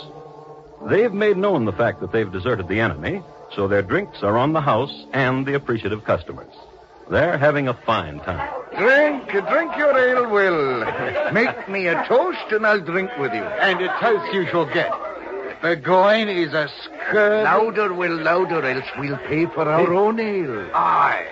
They've 0.87 1.13
made 1.13 1.37
known 1.37 1.65
the 1.65 1.73
fact 1.73 2.01
that 2.01 2.13
they've 2.13 2.31
deserted 2.31 2.69
the 2.69 2.81
enemy, 2.81 3.23
so 3.55 3.67
their 3.69 3.83
drinks 3.83 4.23
are 4.23 4.37
on 4.37 4.53
the 4.53 4.61
house 4.61 5.07
and 5.13 5.45
the 5.47 5.55
appreciative 5.55 6.05
customers. 6.05 6.53
They're 7.11 7.39
having 7.39 7.69
a 7.69 7.75
fine 7.75 8.21
time. 8.21 8.51
Drink, 8.77 9.29
drink 9.31 9.77
your 9.77 9.99
ale, 9.99 10.31
Will. 10.31 11.33
Make 11.33 11.69
me 11.69 11.87
a 11.87 12.05
toast 12.07 12.53
and 12.53 12.67
I'll 12.67 12.81
drink 12.81 13.11
with 13.19 13.33
you. 13.33 13.43
And 13.43 13.81
a 13.81 13.89
toast 14.01 14.33
you 14.33 14.47
shall 14.49 14.67
get. 14.67 14.93
Burgoyne 15.63 16.29
is 16.29 16.53
a 16.53 16.69
scurvy... 16.85 17.45
Louder, 17.45 17.95
Will, 17.95 18.17
louder, 18.17 18.65
else 18.65 18.85
we'll 18.99 19.17
pay 19.17 19.47
for 19.47 19.69
our 19.69 19.93
own 19.93 20.21
ale. 20.21 20.71
Aye. 20.75 21.27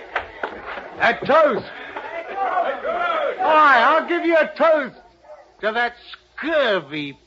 A 1.01 1.15
toast. 1.25 1.71
Aye, 3.39 3.85
I'll 3.87 4.09
give 4.09 4.25
you 4.25 4.37
a 4.37 4.51
toast 4.57 4.97
to 5.61 5.73
that 5.73 5.95
scurvy, 6.37 7.19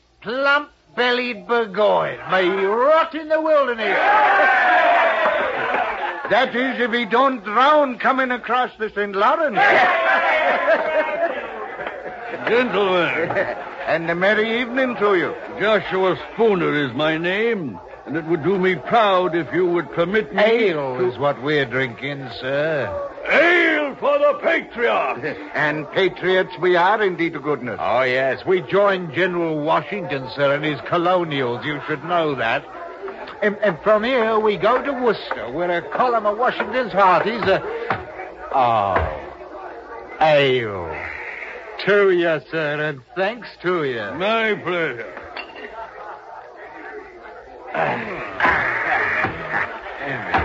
plump-bellied 0.94 1.46
Burgoyne. 1.46 2.18
May 2.30 2.44
he 2.44 2.64
rot 2.64 3.14
in 3.14 3.28
the 3.28 3.40
wilderness. 3.40 3.98
That 6.30 6.54
is, 6.54 6.80
if 6.80 6.92
he 6.92 7.06
don't 7.06 7.42
drown 7.42 7.98
coming 7.98 8.30
across 8.30 8.70
the 8.78 8.88
St. 8.90 9.16
Lawrence. 9.16 9.56
Gentlemen, 12.48 13.30
and 13.88 14.08
a 14.08 14.14
merry 14.14 14.60
evening 14.60 14.94
to 15.00 15.16
you. 15.16 15.34
Joshua 15.58 16.16
Spooner 16.32 16.86
is 16.86 16.94
my 16.94 17.18
name, 17.18 17.80
and 18.10 18.18
it 18.18 18.24
would 18.24 18.42
do 18.42 18.58
me 18.58 18.74
proud 18.74 19.36
if 19.36 19.52
you 19.52 19.64
would 19.64 19.88
permit 19.92 20.34
me 20.34 20.42
Ale 20.42 20.98
to... 20.98 21.08
is 21.08 21.16
what 21.16 21.40
we're 21.44 21.64
drinking, 21.64 22.28
sir. 22.40 22.88
Ale 23.30 23.94
for 24.00 24.18
the 24.18 24.36
patriots! 24.42 25.38
And 25.54 25.88
patriots 25.92 26.50
we 26.60 26.74
are, 26.74 27.00
indeed, 27.00 27.34
to 27.34 27.38
goodness. 27.38 27.78
Oh, 27.80 28.02
yes. 28.02 28.44
We 28.44 28.62
joined 28.62 29.14
General 29.14 29.60
Washington, 29.60 30.28
sir, 30.34 30.56
and 30.56 30.64
his 30.64 30.80
colonials. 30.88 31.64
You 31.64 31.80
should 31.86 32.02
know 32.02 32.34
that. 32.34 32.64
And, 33.42 33.56
and 33.58 33.78
from 33.84 34.02
here, 34.02 34.40
we 34.40 34.56
go 34.56 34.82
to 34.82 34.92
Worcester, 34.92 35.48
where 35.52 35.70
a 35.70 35.88
column 35.96 36.26
of 36.26 36.36
Washington's 36.36 36.92
hearties 36.92 37.42
are... 37.42 37.62
Oh. 38.52 38.58
Uh, 38.58 39.20
ah, 40.18 40.24
ale. 40.26 41.06
To 41.86 42.10
you, 42.10 42.40
sir, 42.50 42.88
and 42.88 43.02
thanks 43.14 43.46
to 43.62 43.84
you. 43.84 44.18
My 44.18 44.54
pleasure. 44.54 45.29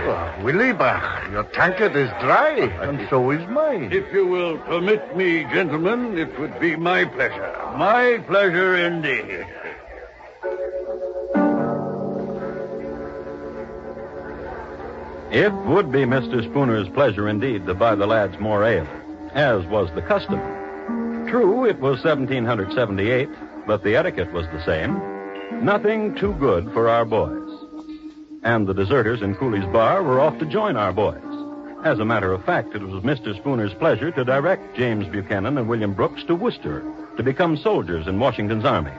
Oh, 0.08 0.34
Willie 0.42 0.72
Bach, 0.72 1.28
your 1.30 1.44
tankard 1.44 1.96
is 1.96 2.08
dry, 2.20 2.50
and 2.82 3.08
so 3.08 3.30
is 3.30 3.46
mine. 3.48 3.90
If 3.92 4.12
you 4.12 4.26
will 4.26 4.58
permit 4.58 5.16
me, 5.16 5.44
gentlemen, 5.44 6.18
it 6.18 6.38
would 6.38 6.60
be 6.60 6.76
my 6.76 7.04
pleasure. 7.04 7.52
My 7.76 8.22
pleasure 8.26 8.76
indeed. 8.76 9.46
It 15.32 15.52
would 15.66 15.90
be 15.90 16.04
Mr. 16.04 16.42
Spooner's 16.48 16.88
pleasure 16.90 17.28
indeed 17.28 17.66
to 17.66 17.74
buy 17.74 17.96
the 17.96 18.06
lads 18.06 18.38
more 18.38 18.64
ale, 18.64 18.86
as 19.34 19.66
was 19.66 19.90
the 19.94 20.02
custom. 20.02 20.38
True, 21.28 21.64
it 21.64 21.80
was 21.80 22.04
1778, 22.04 23.28
but 23.66 23.82
the 23.82 23.96
etiquette 23.96 24.32
was 24.32 24.46
the 24.46 24.64
same. 24.64 25.15
Nothing 25.52 26.14
too 26.14 26.34
good 26.34 26.72
for 26.72 26.88
our 26.88 27.04
boys. 27.04 27.48
And 28.42 28.66
the 28.66 28.74
deserters 28.74 29.22
in 29.22 29.34
Cooley's 29.34 29.66
bar 29.72 30.02
were 30.02 30.20
off 30.20 30.38
to 30.38 30.46
join 30.46 30.76
our 30.76 30.92
boys. 30.92 31.22
As 31.84 31.98
a 31.98 32.04
matter 32.04 32.32
of 32.32 32.44
fact, 32.44 32.74
it 32.74 32.82
was 32.82 33.02
Mr. 33.04 33.36
Spooner's 33.36 33.74
pleasure 33.74 34.10
to 34.10 34.24
direct 34.24 34.76
James 34.76 35.06
Buchanan 35.08 35.58
and 35.58 35.68
William 35.68 35.94
Brooks 35.94 36.24
to 36.24 36.34
Worcester 36.34 36.84
to 37.16 37.22
become 37.22 37.56
soldiers 37.56 38.06
in 38.06 38.18
Washington's 38.18 38.64
army. 38.64 38.92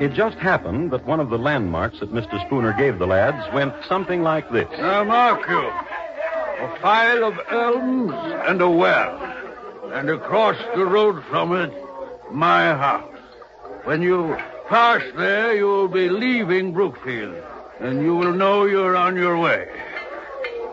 It 0.00 0.12
just 0.12 0.36
happened 0.38 0.90
that 0.90 1.06
one 1.06 1.20
of 1.20 1.30
the 1.30 1.38
landmarks 1.38 2.00
that 2.00 2.12
Mr. 2.12 2.44
Spooner 2.46 2.72
gave 2.76 2.98
the 2.98 3.06
lads 3.06 3.52
went 3.54 3.72
something 3.88 4.22
like 4.22 4.50
this. 4.50 4.68
Now, 4.72 5.04
mark 5.04 5.48
you. 5.48 5.56
A 5.58 6.78
file 6.80 7.24
of 7.24 7.38
elms 7.50 8.12
and 8.48 8.60
a 8.60 8.68
well. 8.68 9.16
And 9.92 10.10
across 10.10 10.56
the 10.74 10.84
road 10.84 11.22
from 11.30 11.54
it, 11.54 11.72
my 12.32 12.74
house. 12.74 13.10
When 13.84 14.02
you 14.02 14.36
pass 14.68 15.02
there, 15.16 15.54
you'll 15.54 15.88
be 15.88 16.08
leaving 16.08 16.72
Brookfield. 16.72 17.36
And 17.80 18.02
you 18.02 18.14
will 18.16 18.32
know 18.32 18.64
you're 18.64 18.96
on 18.96 19.16
your 19.16 19.38
way. 19.38 19.68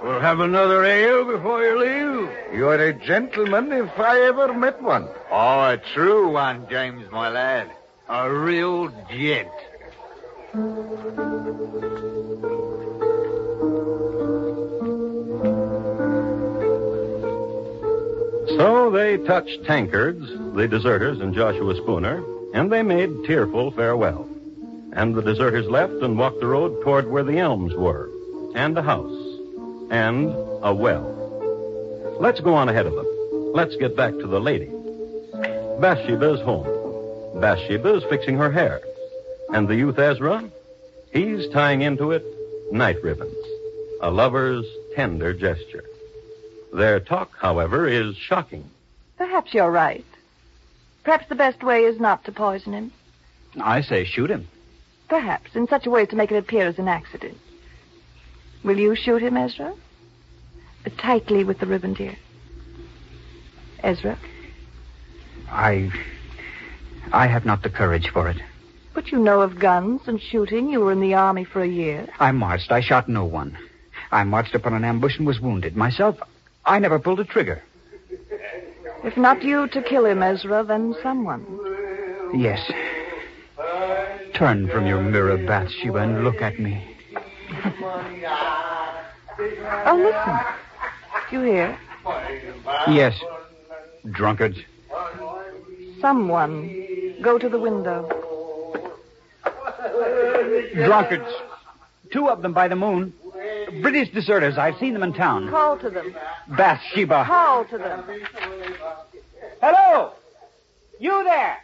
We'll 0.04 0.20
have 0.20 0.40
another 0.40 0.84
ale 0.84 1.26
before 1.26 1.64
you 1.64 1.80
leave. 1.80 2.30
You're 2.54 2.76
a 2.76 2.94
gentleman 2.94 3.72
if 3.72 4.00
I 4.00 4.22
ever 4.22 4.54
met 4.54 4.82
one. 4.82 5.08
Oh, 5.30 5.62
a 5.62 5.78
true 5.94 6.32
one, 6.32 6.68
James, 6.70 7.10
my 7.12 7.30
lad. 7.30 7.70
A 8.10 8.32
real 8.32 8.90
gent. 9.10 9.50
So 18.58 18.90
they 18.92 19.18
touched 19.18 19.64
tankards, 19.66 20.28
the 20.56 20.68
deserters 20.68 21.20
and 21.20 21.34
Joshua 21.34 21.76
Spooner, 21.76 22.24
and 22.53 22.72
they 22.72 22.84
made 22.84 23.25
tearful 23.25 23.72
farewell. 23.72 24.27
And 24.93 25.15
the 25.15 25.22
deserters 25.22 25.67
left 25.67 25.93
and 25.93 26.17
walked 26.17 26.41
the 26.41 26.48
road 26.48 26.81
toward 26.84 27.10
where 27.10 27.24
the 27.24 27.39
elms 27.39 27.74
were, 27.74 28.10
and 28.55 28.77
a 28.77 28.81
house, 28.81 29.39
and 29.89 30.29
a 30.63 30.74
well. 30.74 32.17
Let's 32.20 32.41
go 32.41 32.53
on 32.53 32.70
ahead 32.70 32.86
of 32.86 32.96
them. 32.96 33.08
Let's 33.53 33.75
get 33.77 33.96
back 33.96 34.12
to 34.12 34.27
the 34.27 34.39
lady. 34.39 34.70
Bathsheba's 35.79 36.41
home. 36.41 37.39
Bathsheba 37.39 37.96
is 37.96 38.03
fixing 38.10 38.38
her 38.38 38.51
hair. 38.51 38.81
And 39.53 39.67
the 39.67 39.75
youth 39.75 39.98
Ezra? 39.98 40.50
He's 41.12 41.48
tying 41.50 41.81
into 41.81 42.12
it 42.12 42.24
night 42.72 43.01
ribbons. 43.03 43.36
A 44.01 44.12
lover's 44.12 44.65
tender 44.96 45.34
gesture. 45.34 45.86
Their 46.74 47.00
talk, 47.00 47.31
however, 47.38 47.88
is 47.88 48.15
shocking. 48.15 48.70
Perhaps 49.17 49.53
you're 49.53 49.72
right. 49.72 50.05
Perhaps 51.03 51.27
the 51.29 51.36
best 51.36 51.63
way 51.63 51.81
is 51.81 52.00
not 52.00 52.24
to 52.25 52.31
poison 52.31 52.74
him. 52.74 52.91
I 53.60 53.81
say 53.81 54.05
shoot 54.05 54.29
him. 54.29 54.48
Perhaps, 55.10 55.55
in 55.55 55.67
such 55.67 55.86
a 55.86 55.89
way 55.89 56.03
as 56.03 56.08
to 56.10 56.15
make 56.15 56.31
it 56.31 56.38
appear 56.38 56.67
as 56.67 56.79
an 56.79 56.88
accident. 56.88 57.38
Will 58.63 58.77
you 58.77 58.96
shoot 58.96 59.22
him, 59.22 59.36
Ezra? 59.36 59.74
Uh, 60.86 60.89
Tightly 60.98 61.43
with 61.43 61.60
the 61.60 61.65
ribbon, 61.65 61.93
dear. 61.93 62.15
Ezra? 63.84 64.17
I. 65.50 65.89
I 67.12 67.27
have 67.27 67.46
not 67.46 67.63
the 67.63 67.70
courage 67.70 68.10
for 68.13 68.29
it. 68.29 68.38
But 68.93 69.12
you 69.12 69.20
know 69.20 69.41
of 69.41 69.60
guns 69.60 70.01
and 70.05 70.22
shooting. 70.22 70.70
You 70.70 70.81
were 70.81 70.91
in 70.91 71.01
the 71.01 71.15
army 71.15 71.43
for 71.46 71.62
a 71.62 71.67
year. 71.67 72.08
I 72.20 72.31
marched. 72.31 72.72
I 72.72 72.81
shot 72.81 73.10
no 73.10 73.25
one. 73.25 73.58
I 74.12 74.24
marched 74.24 74.53
upon 74.55 74.74
an 74.74 74.86
ambush 74.86 75.17
and 75.17 75.25
was 75.25 75.39
wounded. 75.39 75.75
Myself, 75.75 76.17
I 76.65 76.79
never 76.79 77.00
pulled 77.00 77.20
a 77.20 77.25
trigger. 77.25 77.63
If 79.03 79.17
not 79.17 79.41
you 79.43 79.67
to 79.70 79.81
kill 79.81 80.05
him, 80.05 80.22
Ezra, 80.22 80.63
then 80.63 80.96
someone. 81.01 81.46
Yes. 82.34 82.72
Turn 84.34 84.67
from 84.70 84.86
your 84.86 85.01
mirror, 85.01 85.38
Bathsheba, 85.38 85.98
and 85.98 86.24
look 86.24 86.41
at 86.41 86.60
me. 86.60 86.88
Oh, 89.84 89.96
listen. 89.96 90.39
Do 91.29 91.38
you 91.38 91.53
hear? 91.53 91.79
Yes. 92.88 93.20
Drunkards. 94.12 94.60
Someone. 96.00 97.17
Go 97.22 97.39
to 97.39 97.50
the 97.50 97.58
window. 97.58 98.08
Drunkards. 100.75 101.34
Two 102.12 102.29
of 102.29 102.43
them 102.43 102.53
by 102.53 102.67
the 102.67 102.75
moon. 102.75 103.13
British 103.82 104.10
deserters. 104.12 104.58
I've 104.58 104.78
seen 104.78 104.94
them 104.94 105.04
in 105.04 105.13
town. 105.13 105.50
Call 105.50 105.78
to 105.80 105.90
them. 105.90 106.16
Bathsheba. 106.48 107.25
Call 107.25 107.66
to 107.66 107.78
them. 107.78 108.04
Hello! 109.62 110.13
You 111.00 111.24
there! 111.24 111.58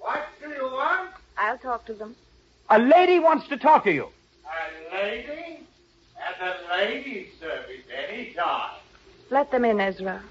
What 0.00 0.26
do 0.42 0.48
you 0.50 0.64
want? 0.64 1.10
I'll 1.36 1.58
talk 1.58 1.86
to 1.86 1.94
them. 1.94 2.14
A 2.70 2.78
lady 2.78 3.18
wants 3.18 3.48
to 3.48 3.56
talk 3.56 3.84
to 3.84 3.92
you. 3.92 4.08
A 4.46 4.94
lady? 4.94 5.60
At 6.18 6.38
the 6.40 6.74
ladies' 6.76 7.28
service 7.38 7.84
any 8.08 8.32
time. 8.34 8.76
Let 9.30 9.50
them 9.50 9.64
in, 9.64 9.80
Ezra. 9.80 10.22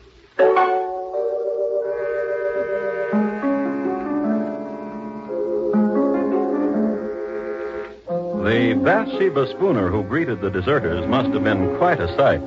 The 8.44 8.74
Bathsheba 8.74 9.48
Spooner 9.52 9.88
who 9.88 10.04
greeted 10.04 10.42
the 10.42 10.50
deserters 10.50 11.08
must 11.08 11.30
have 11.30 11.46
been 11.46 11.78
quite 11.78 12.02
a 12.02 12.14
sight. 12.18 12.42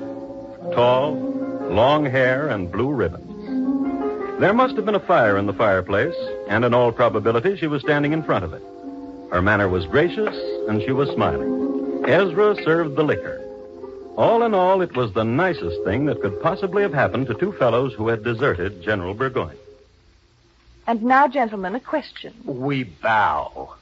Tall, 0.74 1.14
long 1.70 2.04
hair, 2.04 2.48
and 2.48 2.70
blue 2.70 2.90
ribbons. 2.90 4.38
There 4.38 4.52
must 4.52 4.76
have 4.76 4.84
been 4.84 4.94
a 4.94 5.00
fire 5.00 5.38
in 5.38 5.46
the 5.46 5.54
fireplace, 5.54 6.14
and 6.50 6.66
in 6.66 6.74
all 6.74 6.92
probability 6.92 7.56
she 7.56 7.66
was 7.66 7.80
standing 7.80 8.12
in 8.12 8.22
front 8.22 8.44
of 8.44 8.52
it. 8.52 8.62
Her 9.32 9.40
manner 9.40 9.70
was 9.70 9.86
gracious, 9.86 10.36
and 10.68 10.82
she 10.82 10.92
was 10.92 11.08
smiling. 11.14 12.04
Ezra 12.06 12.56
served 12.62 12.96
the 12.96 13.02
liquor. 13.02 13.42
All 14.18 14.42
in 14.42 14.52
all, 14.52 14.82
it 14.82 14.94
was 14.94 15.14
the 15.14 15.24
nicest 15.24 15.82
thing 15.84 16.04
that 16.06 16.20
could 16.20 16.42
possibly 16.42 16.82
have 16.82 16.92
happened 16.92 17.26
to 17.28 17.34
two 17.34 17.52
fellows 17.52 17.94
who 17.94 18.08
had 18.08 18.22
deserted 18.22 18.82
General 18.82 19.14
Burgoyne. 19.14 19.56
And 20.86 21.04
now, 21.04 21.26
gentlemen, 21.26 21.74
a 21.74 21.80
question. 21.80 22.34
We 22.44 22.84
bow. 22.84 23.76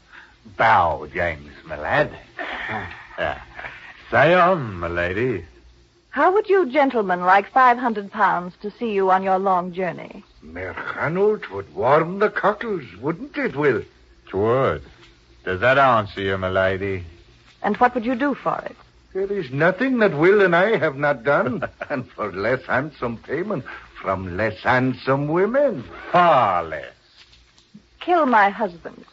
Bow, 0.57 1.07
James, 1.13 1.53
my 1.65 1.79
lad. 1.79 2.19
Uh, 3.17 3.39
say 4.11 4.35
on, 4.35 4.75
my 4.81 4.89
lady. 4.89 5.45
How 6.11 6.33
would 6.33 6.49
you 6.49 6.69
gentlemen 6.69 7.21
like 7.21 7.49
500 7.53 8.11
pounds 8.11 8.55
to 8.61 8.73
see 8.73 8.93
you 8.93 9.13
on 9.13 9.23
your 9.23 9.39
long 9.39 9.73
journey? 9.73 10.25
Merchanult 10.45 11.49
would 11.51 11.73
warm 11.77 12.19
the 12.19 12.29
cockles, 12.29 12.83
wouldn't 13.01 13.37
it, 13.37 13.55
Will? 13.55 13.83
Twould. 14.29 14.83
Does 15.45 15.61
that 15.61 15.79
answer 15.79 16.23
you, 16.23 16.37
my 16.39 16.49
lady? 16.49 17.05
And 17.63 17.77
what 17.77 17.95
would 17.95 18.05
you 18.05 18.17
do 18.17 18.35
for 18.35 18.59
it? 18.67 18.77
There 19.13 19.33
is 19.33 19.53
nothing 19.53 19.99
that 19.99 20.19
Will 20.19 20.43
and 20.43 20.57
I 20.57 20.77
have 20.77 20.97
not 20.97 21.23
done, 21.23 21.63
and 21.89 22.11
for 22.11 22.33
less 22.33 22.65
handsome 22.67 23.19
payment 23.19 23.65
from 24.03 24.37
less 24.37 24.61
handsome 24.61 25.29
women. 25.29 25.85
Far 26.11 26.65
less. 26.65 26.93
Kill 28.01 28.27
my 28.27 28.51
husband. 28.51 29.05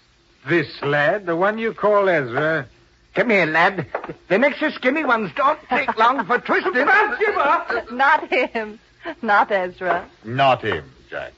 This 0.48 0.68
lad, 0.82 1.26
the 1.26 1.36
one 1.36 1.58
you 1.58 1.74
call 1.74 2.10
Ezra. 2.10 2.68
Come 3.14 3.30
here, 3.30 3.46
lad. 3.46 3.86
The 4.28 4.38
next 4.38 4.64
skinny 4.76 5.04
ones 5.06 5.32
don't 5.36 5.60
take 5.70 5.96
long 5.98 6.26
for 6.26 6.40
twisting. 6.40 6.74
Not 7.92 8.32
him. 8.32 8.80
Not 9.22 9.52
Ezra. 9.52 10.08
Not 10.24 10.64
him, 10.64 10.92
Jack. 11.10 11.34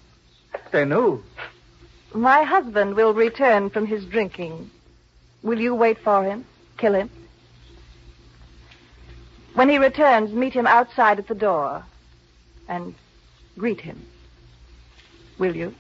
then 0.72 0.92
who? 0.92 1.22
My 2.13 2.44
husband 2.44 2.96
will 2.96 3.13
return 3.13 3.70
from 3.70 3.88
his 3.88 4.06
drinking. 4.06 4.70
Will 5.42 5.60
you 5.60 5.74
wait 5.74 5.98
for 6.00 6.24
him? 6.24 6.46
Kill 6.78 6.94
him? 6.94 7.10
When 9.56 9.70
he 9.70 9.78
returns, 9.78 10.32
meet 10.32 10.54
him 10.54 10.68
outside 10.68 11.20
at 11.20 11.28
the 11.28 11.36
door 11.36 11.84
and 12.68 12.96
greet 13.58 13.82
him. 13.82 14.02
Will 15.38 15.56
you? 15.56 15.74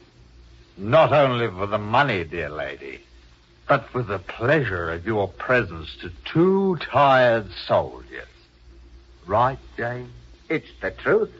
Not 0.77 1.13
only 1.13 1.47
for 1.47 1.67
the 1.67 1.77
money, 1.77 2.23
dear 2.23 2.49
lady, 2.49 3.01
but 3.73 3.89
for 3.89 4.03
the 4.03 4.19
pleasure 4.19 4.91
of 4.91 5.03
your 5.03 5.27
presence 5.27 5.95
to 5.99 6.11
two 6.31 6.77
tired 6.91 7.47
soldiers. 7.65 8.27
Right, 9.25 9.57
James? 9.75 10.11
It's 10.47 10.69
the 10.79 10.91
truth. 10.91 11.31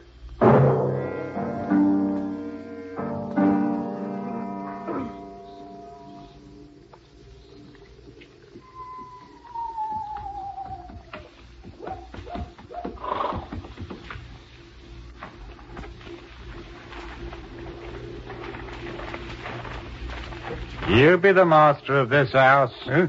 You 21.14 21.18
be 21.18 21.30
the 21.30 21.44
master 21.44 22.00
of 22.00 22.08
this 22.08 22.32
house. 22.32 22.72
Huh? 22.82 23.06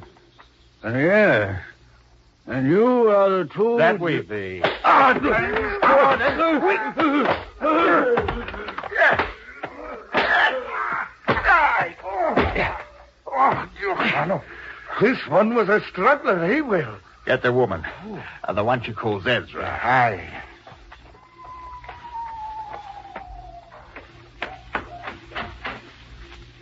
Uh, 0.83 0.89
yeah. 0.95 1.59
And 2.45 2.67
you 2.67 3.09
are 3.09 3.29
the 3.31 3.45
two... 3.51 3.79
That 3.79 3.99
we 3.99 4.21
be. 4.21 4.61
Oh, 4.63 5.19
This 15.01 15.17
one 15.27 15.55
was 15.55 15.67
a 15.67 15.81
struggler, 15.89 16.47
he 16.53 16.61
will. 16.61 16.97
Get 17.25 17.41
the 17.41 17.51
woman. 17.51 17.83
Uh, 18.43 18.53
the 18.53 18.63
one 18.63 18.83
she 18.83 18.93
calls 18.93 19.25
Ezra. 19.25 19.79
Aye. 19.83 20.43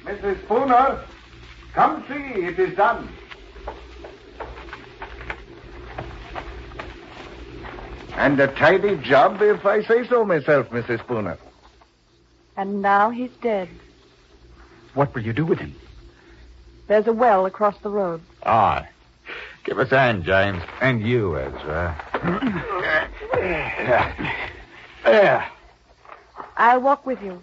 Mrs. 0.06 0.42
Spooner, 0.46 1.04
come 1.74 2.04
see. 2.08 2.42
It 2.46 2.60
is 2.60 2.76
done. 2.76 3.10
And 8.16 8.40
a 8.40 8.48
tidy 8.48 8.96
job, 8.98 9.42
if 9.42 9.66
I 9.66 9.84
say 9.84 10.08
so 10.08 10.24
myself, 10.24 10.70
Mrs. 10.70 11.00
Spooner. 11.00 11.38
And 12.56 12.82
now 12.82 13.10
he's 13.10 13.32
dead. 13.42 13.70
What 14.94 15.14
will 15.16 15.24
you 15.24 15.34
do 15.34 15.46
with 15.46 15.58
him? 15.60 15.76
There's 16.88 17.08
a 17.08 17.14
well 17.14 17.46
across 17.46 17.78
the 17.80 17.90
road. 17.90 18.22
Aye. 18.44 18.88
Give 19.64 19.80
us 19.80 19.92
a 19.92 19.98
hand, 19.98 20.24
James. 20.26 20.62
And 20.82 21.02
you, 21.02 21.38
Ezra. 21.38 21.96
There. 25.04 25.46
I'll 26.56 26.80
walk 26.80 27.06
with 27.06 27.22
you. 27.22 27.42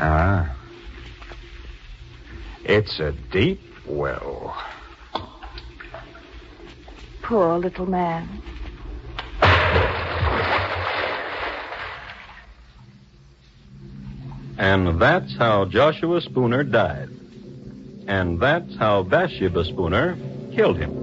Ah. 0.00 0.54
It's 2.68 3.00
a 3.00 3.12
deep 3.32 3.62
well. 3.86 4.54
Poor 7.22 7.56
little 7.56 7.86
man. 7.86 8.28
And 14.58 15.00
that's 15.00 15.34
how 15.38 15.64
Joshua 15.64 16.20
Spooner 16.20 16.62
died. 16.62 17.08
And 18.06 18.38
that's 18.38 18.76
how 18.76 19.02
Bathsheba 19.02 19.64
Spooner 19.64 20.18
killed 20.54 20.76
him. 20.76 20.97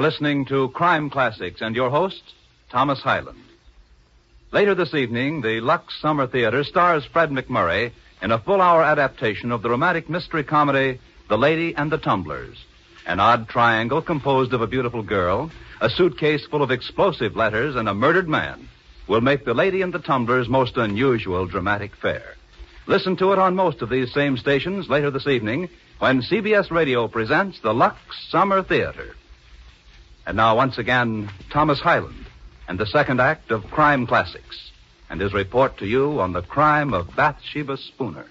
Are 0.00 0.10
listening 0.10 0.46
to 0.46 0.70
Crime 0.70 1.10
Classics 1.10 1.60
and 1.60 1.76
your 1.76 1.90
host, 1.90 2.22
Thomas 2.70 3.02
Hyland. 3.02 3.44
Later 4.50 4.74
this 4.74 4.94
evening, 4.94 5.42
the 5.42 5.60
Lux 5.60 5.94
Summer 6.00 6.26
Theater 6.26 6.64
stars 6.64 7.04
Fred 7.04 7.28
MacMurray 7.28 7.92
in 8.22 8.30
a 8.32 8.38
full 8.38 8.62
hour 8.62 8.82
adaptation 8.82 9.52
of 9.52 9.60
the 9.60 9.68
romantic 9.68 10.08
mystery 10.08 10.42
comedy, 10.42 10.98
The 11.28 11.36
Lady 11.36 11.74
and 11.74 11.92
the 11.92 11.98
Tumblers. 11.98 12.56
An 13.06 13.20
odd 13.20 13.50
triangle 13.50 14.00
composed 14.00 14.54
of 14.54 14.62
a 14.62 14.66
beautiful 14.66 15.02
girl, 15.02 15.50
a 15.82 15.90
suitcase 15.90 16.46
full 16.46 16.62
of 16.62 16.70
explosive 16.70 17.36
letters, 17.36 17.76
and 17.76 17.86
a 17.86 17.92
murdered 17.92 18.26
man 18.26 18.70
will 19.06 19.20
make 19.20 19.44
The 19.44 19.52
Lady 19.52 19.82
and 19.82 19.92
the 19.92 19.98
Tumblers' 19.98 20.48
most 20.48 20.78
unusual 20.78 21.44
dramatic 21.44 21.94
fare. 21.94 22.36
Listen 22.86 23.18
to 23.18 23.34
it 23.34 23.38
on 23.38 23.54
most 23.54 23.82
of 23.82 23.90
these 23.90 24.14
same 24.14 24.38
stations 24.38 24.88
later 24.88 25.10
this 25.10 25.26
evening 25.26 25.68
when 25.98 26.22
CBS 26.22 26.70
Radio 26.70 27.06
presents 27.06 27.60
the 27.60 27.74
Lux 27.74 27.98
Summer 28.30 28.62
Theater. 28.62 29.14
And 30.26 30.36
now, 30.36 30.56
once 30.56 30.78
again, 30.78 31.30
Thomas 31.50 31.80
Hyland 31.80 32.26
and 32.68 32.78
the 32.78 32.86
second 32.86 33.20
act 33.20 33.50
of 33.50 33.64
Crime 33.70 34.06
Classics, 34.06 34.70
and 35.08 35.20
his 35.20 35.32
report 35.32 35.78
to 35.78 35.86
you 35.86 36.20
on 36.20 36.32
the 36.32 36.42
crime 36.42 36.94
of 36.94 37.14
Bathsheba 37.16 37.76
Spooner. 37.76 38.26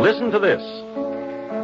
Listen 0.00 0.32
to 0.32 0.38
this. 0.40 0.62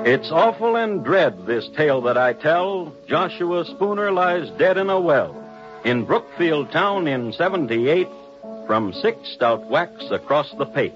It's 0.07 0.31
awful 0.31 0.77
and 0.77 1.05
dread, 1.05 1.47
this 1.47 1.69
tale 1.77 2.03
that 2.03 2.17
I 2.17 2.33
tell. 2.33 2.95
Joshua 3.09 3.65
Spooner 3.65 4.13
lies 4.13 4.49
dead 4.57 4.77
in 4.77 4.89
a 4.89 5.01
well 5.01 5.43
in 5.85 6.05
Brookfield 6.05 6.73
town 6.73 7.07
in 7.07 7.33
78 7.33 8.09
from 8.67 8.93
six 8.93 9.17
stout 9.35 9.67
whacks 9.69 10.05
across 10.11 10.53
the 10.59 10.67
pate. 10.67 10.95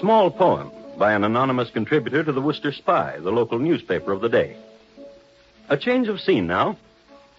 Small 0.00 0.30
poem 0.30 0.70
by 0.98 1.12
an 1.12 1.24
anonymous 1.24 1.70
contributor 1.70 2.22
to 2.22 2.32
the 2.32 2.40
Worcester 2.40 2.72
Spy, 2.72 3.18
the 3.18 3.30
local 3.30 3.58
newspaper 3.58 4.12
of 4.12 4.20
the 4.20 4.28
day. 4.28 4.56
A 5.68 5.76
change 5.76 6.08
of 6.08 6.20
scene 6.20 6.46
now. 6.46 6.76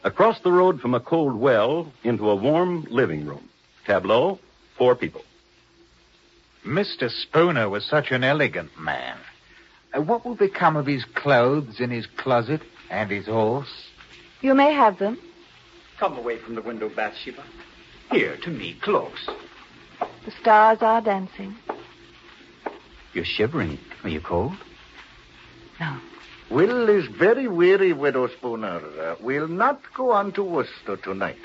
Across 0.04 0.42
the 0.42 0.52
road 0.52 0.80
from 0.80 0.94
a 0.94 1.00
cold 1.00 1.36
well 1.36 1.92
into 2.04 2.30
a 2.30 2.36
warm 2.36 2.88
living 2.90 3.26
room. 3.26 3.50
Tableau, 3.86 4.40
four 4.78 4.96
people. 4.96 5.24
Mr. 6.66 7.10
Spooner 7.10 7.70
was 7.70 7.86
such 7.86 8.12
an 8.12 8.24
elegant 8.24 8.72
man. 8.80 9.18
Uh, 9.94 10.02
what 10.02 10.26
will 10.26 10.36
become 10.36 10.76
of 10.76 10.86
his 10.86 11.04
clothes 11.16 11.80
in 11.80 11.90
his 11.90 12.06
closet 12.06 12.62
and 12.90 13.10
his 13.10 13.26
horse? 13.26 13.88
You 14.42 14.54
may 14.54 14.74
have 14.74 15.00
them. 15.00 15.18
Come 16.00 16.18
away 16.18 16.38
from 16.38 16.56
the 16.56 16.62
window, 16.62 16.90
Bathsheba. 16.90 17.44
Here, 18.12 18.38
to 18.44 18.50
me, 18.50 18.76
close. 18.82 19.30
The 20.26 20.32
stars 20.42 20.80
are 20.82 21.02
dancing. 21.02 21.56
You're 23.14 23.26
shivering. 23.26 23.80
Are 24.04 24.10
you 24.10 24.22
cold? 24.22 24.54
No. 25.80 25.98
Will 26.50 26.90
is 26.90 27.08
very 27.08 27.48
weary, 27.48 27.94
Widow 27.94 28.28
Spooner. 28.28 28.82
Uh, 29.00 29.16
we'll 29.22 29.48
not 29.48 29.82
go 29.96 30.12
on 30.12 30.32
to 30.34 30.44
Worcester 30.44 30.98
tonight. 30.98 31.38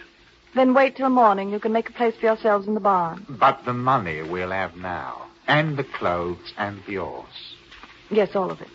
Then 0.54 0.72
wait 0.72 0.96
till 0.96 1.10
morning. 1.10 1.50
You 1.50 1.58
can 1.60 1.72
make 1.72 1.90
a 1.90 1.92
place 1.92 2.14
for 2.16 2.26
yourselves 2.26 2.66
in 2.66 2.74
the 2.74 2.80
barn. 2.80 3.26
But 3.28 3.64
the 3.64 3.72
money 3.74 4.22
we'll 4.22 4.50
have 4.50 4.76
now, 4.76 5.26
and 5.46 5.76
the 5.76 5.84
clothes 5.84 6.52
and 6.56 6.80
the 6.86 6.96
horse. 6.96 7.54
Yes, 8.10 8.34
all 8.34 8.50
of 8.50 8.60
it. 8.60 8.68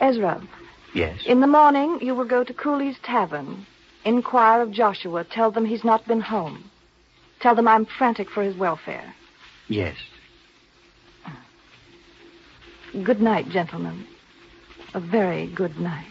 Ezra, 0.00 0.40
Yes. 0.94 1.20
in 1.26 1.40
the 1.40 1.46
morning 1.46 1.98
you 2.02 2.14
will 2.14 2.26
go 2.26 2.44
to 2.44 2.52
Cooley's 2.54 2.98
Tavern. 3.02 3.66
Inquire 4.04 4.60
of 4.62 4.72
Joshua. 4.72 5.24
Tell 5.24 5.50
them 5.50 5.64
he's 5.64 5.84
not 5.84 6.06
been 6.06 6.20
home. 6.20 6.70
Tell 7.42 7.56
them 7.56 7.66
I'm 7.66 7.86
frantic 7.86 8.30
for 8.30 8.42
his 8.42 8.56
welfare. 8.56 9.14
Yes. 9.68 9.96
Good 13.02 13.20
night, 13.20 13.48
gentlemen. 13.48 14.06
A 14.94 15.00
very 15.00 15.48
good 15.48 15.76
night. 15.78 16.06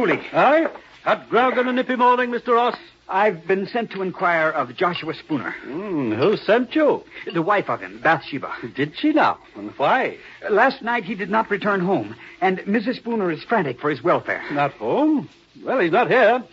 Cooley, 0.00 0.18
Aye? 0.32 0.66
Hot 1.04 1.28
grog 1.28 1.58
on 1.58 1.68
a 1.68 1.74
nippy 1.74 1.94
morning, 1.94 2.30
Mr. 2.30 2.54
Ross? 2.54 2.74
I've 3.06 3.46
been 3.46 3.66
sent 3.66 3.90
to 3.90 4.00
inquire 4.00 4.48
of 4.48 4.74
Joshua 4.74 5.12
Spooner. 5.12 5.50
Hmm, 5.50 6.12
who 6.12 6.38
sent 6.38 6.74
you? 6.74 7.04
The 7.30 7.42
wife 7.42 7.68
of 7.68 7.80
him, 7.80 8.00
Bathsheba. 8.02 8.50
Did 8.74 8.96
she 8.96 9.12
now? 9.12 9.36
And 9.56 9.72
why? 9.72 10.16
Last 10.48 10.80
night 10.80 11.04
he 11.04 11.14
did 11.14 11.28
not 11.28 11.50
return 11.50 11.80
home, 11.80 12.16
and 12.40 12.60
Mrs. 12.60 12.96
Spooner 12.96 13.30
is 13.30 13.44
frantic 13.44 13.78
for 13.78 13.90
his 13.90 14.02
welfare. 14.02 14.42
Not 14.50 14.72
home? 14.72 15.28
Well, 15.62 15.80
he's 15.80 15.92
not 15.92 16.08
here. 16.08 16.44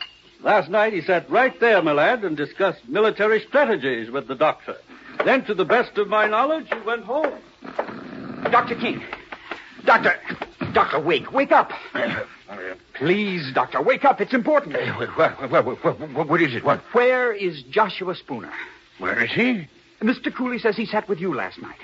Last 0.43 0.69
night 0.69 0.91
he 0.91 0.99
sat 0.99 1.29
right 1.29 1.57
there, 1.62 1.81
my 1.81 1.93
lad, 1.93 2.25
and 2.25 2.36
discussed 2.36 2.86
military 2.89 3.39
strategies 3.47 4.12
with 4.12 4.27
the 4.27 4.36
doctor. 4.36 4.75
Then, 5.23 5.45
to 5.45 5.53
the 5.53 5.63
best 5.63 5.97
of 5.97 6.10
my 6.10 6.27
knowledge, 6.27 6.67
he 6.67 6.81
went 6.81 7.05
home. 7.05 7.31
Dr. 8.51 8.75
King. 8.75 9.01
Doctor. 9.85 10.15
Doctor, 10.73 10.99
wake. 10.99 11.31
Wake 11.31 11.51
up. 11.51 11.71
Please, 12.93 13.51
Doctor, 13.53 13.81
wake 13.81 14.05
up. 14.05 14.21
It's 14.21 14.33
important. 14.33 14.75
What, 14.97 15.51
what, 15.51 15.83
what, 15.83 15.99
what, 15.99 16.27
what 16.27 16.41
is 16.41 16.55
it? 16.55 16.63
What? 16.63 16.81
Where 16.93 17.31
is 17.31 17.63
Joshua 17.63 18.15
Spooner? 18.15 18.51
Where 18.99 19.23
is 19.23 19.31
he? 19.31 19.67
Mr. 20.01 20.33
Cooley 20.33 20.59
says 20.59 20.75
he 20.75 20.85
sat 20.85 21.07
with 21.09 21.19
you 21.19 21.33
last 21.33 21.61
night. 21.61 21.77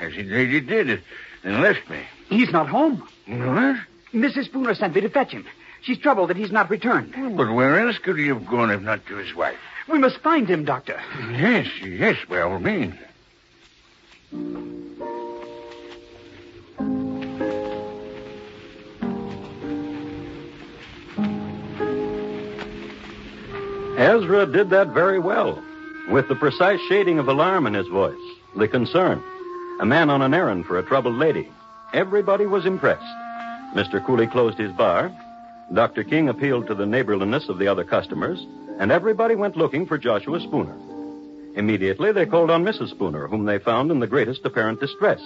As 0.00 0.14
he, 0.14 0.22
he 0.22 0.60
did, 0.60 1.02
and 1.44 1.60
left 1.60 1.88
me. 1.90 2.02
He's 2.28 2.50
not 2.50 2.68
home. 2.68 3.06
What? 3.26 3.76
Mrs. 4.14 4.46
Spooner 4.46 4.74
sent 4.74 4.94
me 4.94 5.00
to 5.02 5.08
fetch 5.08 5.30
him. 5.32 5.46
She's 5.82 5.98
troubled 5.98 6.30
that 6.30 6.36
he's 6.36 6.52
not 6.52 6.68
returned. 6.68 7.14
But 7.36 7.52
where 7.52 7.80
else 7.80 7.98
could 7.98 8.18
he 8.18 8.28
have 8.28 8.46
gone 8.46 8.70
if 8.70 8.82
not 8.82 9.06
to 9.06 9.16
his 9.16 9.34
wife? 9.34 9.56
We 9.88 9.98
must 9.98 10.18
find 10.18 10.48
him, 10.48 10.64
Doctor. 10.64 11.00
Yes, 11.32 11.68
yes, 11.82 12.16
by 12.28 12.42
all 12.42 12.58
means. 12.58 12.94
Ezra 24.00 24.46
did 24.46 24.70
that 24.70 24.94
very 24.94 25.18
well, 25.18 25.62
with 26.08 26.26
the 26.26 26.34
precise 26.34 26.80
shading 26.88 27.18
of 27.18 27.28
alarm 27.28 27.66
in 27.66 27.74
his 27.74 27.86
voice, 27.88 28.16
the 28.56 28.66
concern. 28.66 29.22
A 29.78 29.84
man 29.84 30.08
on 30.08 30.22
an 30.22 30.32
errand 30.32 30.64
for 30.64 30.78
a 30.78 30.82
troubled 30.82 31.16
lady. 31.16 31.46
Everybody 31.92 32.46
was 32.46 32.64
impressed. 32.64 33.04
Mr. 33.74 34.02
Cooley 34.06 34.26
closed 34.26 34.56
his 34.56 34.72
bar. 34.72 35.14
Dr. 35.74 36.02
King 36.02 36.30
appealed 36.30 36.66
to 36.68 36.74
the 36.74 36.86
neighborliness 36.86 37.50
of 37.50 37.58
the 37.58 37.68
other 37.68 37.84
customers, 37.84 38.42
and 38.78 38.90
everybody 38.90 39.34
went 39.34 39.58
looking 39.58 39.84
for 39.84 39.98
Joshua 39.98 40.40
Spooner. 40.40 40.78
Immediately, 41.54 42.12
they 42.12 42.24
called 42.24 42.50
on 42.50 42.64
Mrs. 42.64 42.88
Spooner, 42.88 43.28
whom 43.28 43.44
they 43.44 43.58
found 43.58 43.90
in 43.90 44.00
the 44.00 44.06
greatest 44.06 44.46
apparent 44.46 44.80
distress. 44.80 45.20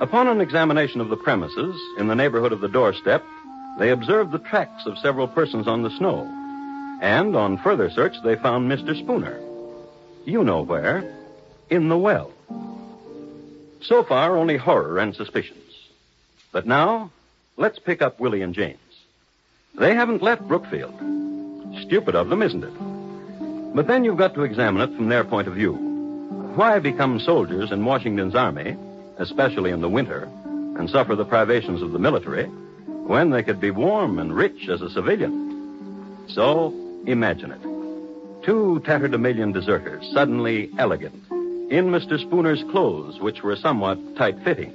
Upon 0.00 0.26
an 0.26 0.40
examination 0.40 1.00
of 1.00 1.10
the 1.10 1.16
premises, 1.16 1.80
in 1.96 2.08
the 2.08 2.16
neighborhood 2.16 2.52
of 2.52 2.60
the 2.60 2.68
doorstep, 2.68 3.22
they 3.78 3.90
observed 3.90 4.32
the 4.32 4.40
tracks 4.40 4.84
of 4.84 4.98
several 4.98 5.28
persons 5.28 5.68
on 5.68 5.84
the 5.84 5.96
snow. 5.96 6.37
And 7.00 7.36
on 7.36 7.58
further 7.58 7.90
search, 7.90 8.14
they 8.24 8.36
found 8.36 8.70
Mr. 8.70 8.98
Spooner. 8.98 9.38
You 10.24 10.44
know 10.44 10.62
where. 10.62 11.14
In 11.70 11.88
the 11.88 11.98
well. 11.98 12.32
So 13.82 14.02
far, 14.02 14.36
only 14.36 14.56
horror 14.56 14.98
and 14.98 15.14
suspicions. 15.14 15.58
But 16.50 16.66
now, 16.66 17.10
let's 17.56 17.78
pick 17.78 18.02
up 18.02 18.18
Willie 18.18 18.42
and 18.42 18.54
James. 18.54 18.78
They 19.78 19.94
haven't 19.94 20.22
left 20.22 20.48
Brookfield. 20.48 20.94
Stupid 21.82 22.14
of 22.16 22.28
them, 22.28 22.42
isn't 22.42 22.64
it? 22.64 23.74
But 23.74 23.86
then 23.86 24.02
you've 24.02 24.18
got 24.18 24.34
to 24.34 24.42
examine 24.42 24.82
it 24.82 24.96
from 24.96 25.08
their 25.08 25.24
point 25.24 25.46
of 25.46 25.54
view. 25.54 25.74
Why 26.56 26.78
become 26.80 27.20
soldiers 27.20 27.70
in 27.70 27.84
Washington's 27.84 28.34
army, 28.34 28.76
especially 29.18 29.70
in 29.70 29.80
the 29.80 29.88
winter, 29.88 30.28
and 30.76 30.90
suffer 30.90 31.14
the 31.14 31.24
privations 31.24 31.82
of 31.82 31.92
the 31.92 31.98
military, 31.98 32.46
when 32.46 33.30
they 33.30 33.42
could 33.42 33.60
be 33.60 33.70
warm 33.70 34.18
and 34.18 34.34
rich 34.34 34.68
as 34.68 34.82
a 34.82 34.90
civilian? 34.90 36.26
So, 36.28 36.74
imagine 37.10 37.52
it. 37.52 37.62
Two 38.44 38.80
tatterdemalion 38.84 39.52
deserters, 39.52 40.08
suddenly 40.12 40.70
elegant, 40.78 41.14
in 41.70 41.90
Mr. 41.90 42.18
Spooner's 42.18 42.62
clothes, 42.70 43.20
which 43.20 43.42
were 43.42 43.56
somewhat 43.56 43.98
tight 44.16 44.36
fitting. 44.44 44.72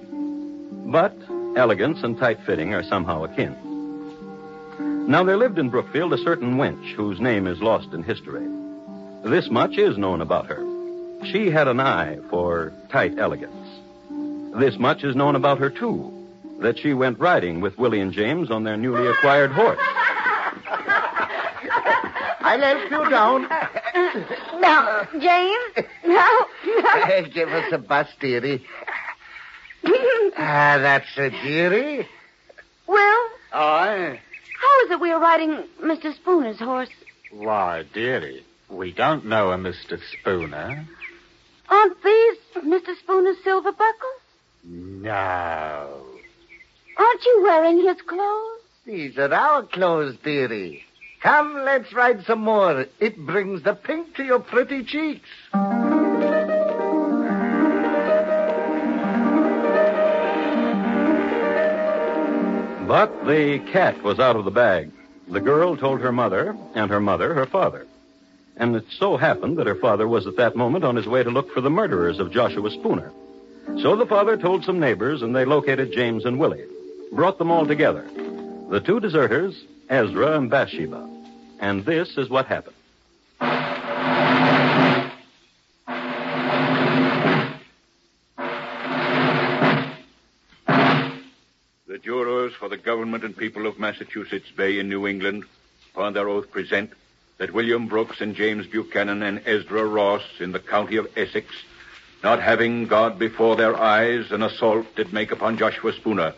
But 0.91 1.15
elegance 1.55 2.03
and 2.03 2.17
tight 2.17 2.39
fitting 2.45 2.73
are 2.73 2.83
somehow 2.83 3.23
akin. 3.23 3.55
Now, 5.07 5.23
there 5.23 5.37
lived 5.37 5.59
in 5.59 5.69
Brookfield 5.69 6.13
a 6.13 6.17
certain 6.17 6.55
wench 6.55 6.93
whose 6.95 7.19
name 7.19 7.47
is 7.47 7.61
lost 7.61 7.93
in 7.93 8.03
history. 8.03 8.47
This 9.23 9.49
much 9.49 9.77
is 9.77 9.97
known 9.97 10.21
about 10.21 10.47
her. 10.47 10.63
She 11.31 11.49
had 11.49 11.67
an 11.67 11.79
eye 11.79 12.19
for 12.29 12.73
tight 12.89 13.17
elegance. 13.17 13.53
This 14.59 14.77
much 14.77 15.03
is 15.03 15.15
known 15.15 15.35
about 15.35 15.59
her, 15.59 15.69
too, 15.69 16.11
that 16.59 16.77
she 16.77 16.93
went 16.93 17.19
riding 17.19 17.59
with 17.59 17.77
Willie 17.77 18.01
and 18.01 18.13
James 18.13 18.51
on 18.51 18.63
their 18.63 18.77
newly 18.77 19.07
acquired 19.07 19.51
horse. 19.51 19.79
I'll 22.53 22.77
help 22.77 22.91
you 22.91 23.09
down. 23.09 23.47
Now, 24.59 25.07
James? 25.19 25.87
No, 26.05 26.45
no. 26.65 27.25
Give 27.33 27.49
us 27.49 27.71
a 27.73 27.77
bus, 27.77 28.07
dearie. 28.19 28.63
Ah, 30.37 30.77
that's 30.79 31.17
a 31.17 31.29
dearie. 31.29 32.07
Well? 32.87 33.29
Aye. 33.53 34.19
how 34.61 34.85
is 34.85 34.91
it 34.91 34.99
we 35.01 35.11
are 35.11 35.19
riding 35.19 35.63
Mr. 35.81 36.13
Spooner's 36.15 36.59
horse? 36.59 36.89
Why, 37.31 37.83
dearie, 37.93 38.43
we 38.69 38.91
don't 38.93 39.25
know 39.25 39.51
a 39.51 39.57
Mr. 39.57 39.99
Spooner. 40.11 40.85
Aren't 41.69 42.03
these 42.03 42.37
Mr. 42.57 42.95
Spooner's 43.03 43.37
silver 43.43 43.71
buckles? 43.71 44.21
No. 44.63 46.05
Aren't 46.97 47.25
you 47.25 47.39
wearing 47.43 47.77
his 47.85 48.01
clothes? 48.07 48.59
These 48.85 49.17
are 49.17 49.33
our 49.33 49.63
clothes, 49.63 50.15
dearie. 50.23 50.83
Come, 51.23 51.63
let's 51.63 51.93
ride 51.93 52.25
some 52.25 52.41
more. 52.41 52.85
It 52.99 53.17
brings 53.17 53.63
the 53.63 53.75
pink 53.75 54.13
to 54.17 54.25
your 54.25 54.39
pretty 54.39 54.83
cheeks. 54.83 55.29
But 62.85 63.25
the 63.25 63.63
cat 63.71 64.03
was 64.03 64.19
out 64.19 64.35
of 64.35 64.43
the 64.43 64.51
bag. 64.51 64.91
The 65.29 65.39
girl 65.39 65.77
told 65.77 66.01
her 66.01 66.11
mother, 66.11 66.57
and 66.75 66.91
her 66.91 66.99
mother 66.99 67.33
her 67.33 67.45
father. 67.45 67.87
And 68.57 68.75
it 68.75 68.83
so 68.99 69.15
happened 69.15 69.57
that 69.59 69.67
her 69.67 69.75
father 69.75 70.09
was 70.09 70.27
at 70.27 70.35
that 70.35 70.57
moment 70.57 70.83
on 70.83 70.97
his 70.97 71.07
way 71.07 71.23
to 71.23 71.31
look 71.31 71.53
for 71.53 71.61
the 71.61 71.69
murderers 71.69 72.19
of 72.19 72.33
Joshua 72.33 72.69
Spooner. 72.69 73.13
So 73.81 73.95
the 73.95 74.05
father 74.05 74.35
told 74.35 74.65
some 74.65 74.77
neighbors, 74.77 75.21
and 75.21 75.33
they 75.33 75.45
located 75.45 75.93
James 75.93 76.25
and 76.25 76.37
Willie. 76.37 76.65
Brought 77.13 77.37
them 77.37 77.49
all 77.49 77.65
together. 77.65 78.05
The 78.69 78.81
two 78.85 78.99
deserters, 78.99 79.63
Ezra 79.89 80.37
and 80.37 80.49
Bathsheba. 80.49 81.12
And 81.63 81.85
this 81.85 82.17
is 82.17 82.29
what 82.29 82.47
happened. 82.47 82.75
The 91.87 91.99
jurors 92.03 92.51
for 92.59 92.67
the 92.67 92.75
government 92.75 93.23
and 93.23 93.37
people 93.37 93.65
of 93.65 93.79
Massachusetts 93.79 94.51
Bay 94.57 94.77
in 94.77 94.89
New 94.89 95.07
England, 95.07 95.45
upon 95.93 96.11
their 96.11 96.27
oath, 96.27 96.51
present 96.51 96.91
that 97.37 97.53
William 97.53 97.87
Brooks 97.87 98.19
and 98.19 98.35
James 98.35 98.67
Buchanan 98.67 99.23
and 99.23 99.41
Ezra 99.45 99.85
Ross 99.85 100.23
in 100.41 100.51
the 100.51 100.59
county 100.59 100.97
of 100.97 101.07
Essex, 101.15 101.47
not 102.25 102.41
having 102.41 102.87
God 102.87 103.17
before 103.17 103.55
their 103.55 103.77
eyes, 103.77 104.31
an 104.31 104.43
assault 104.43 104.85
did 104.97 105.13
make 105.13 105.31
upon 105.31 105.57
Joshua 105.57 105.93
Spooner, 105.93 106.33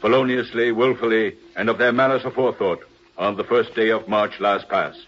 feloniously, 0.00 0.72
wilfully, 0.72 1.36
and 1.54 1.70
of 1.70 1.78
their 1.78 1.92
malice 1.92 2.24
aforethought, 2.24 2.80
on 3.18 3.36
the 3.36 3.44
first 3.44 3.74
day 3.74 3.90
of 3.90 4.08
March 4.08 4.40
last 4.40 4.68
past, 4.68 5.06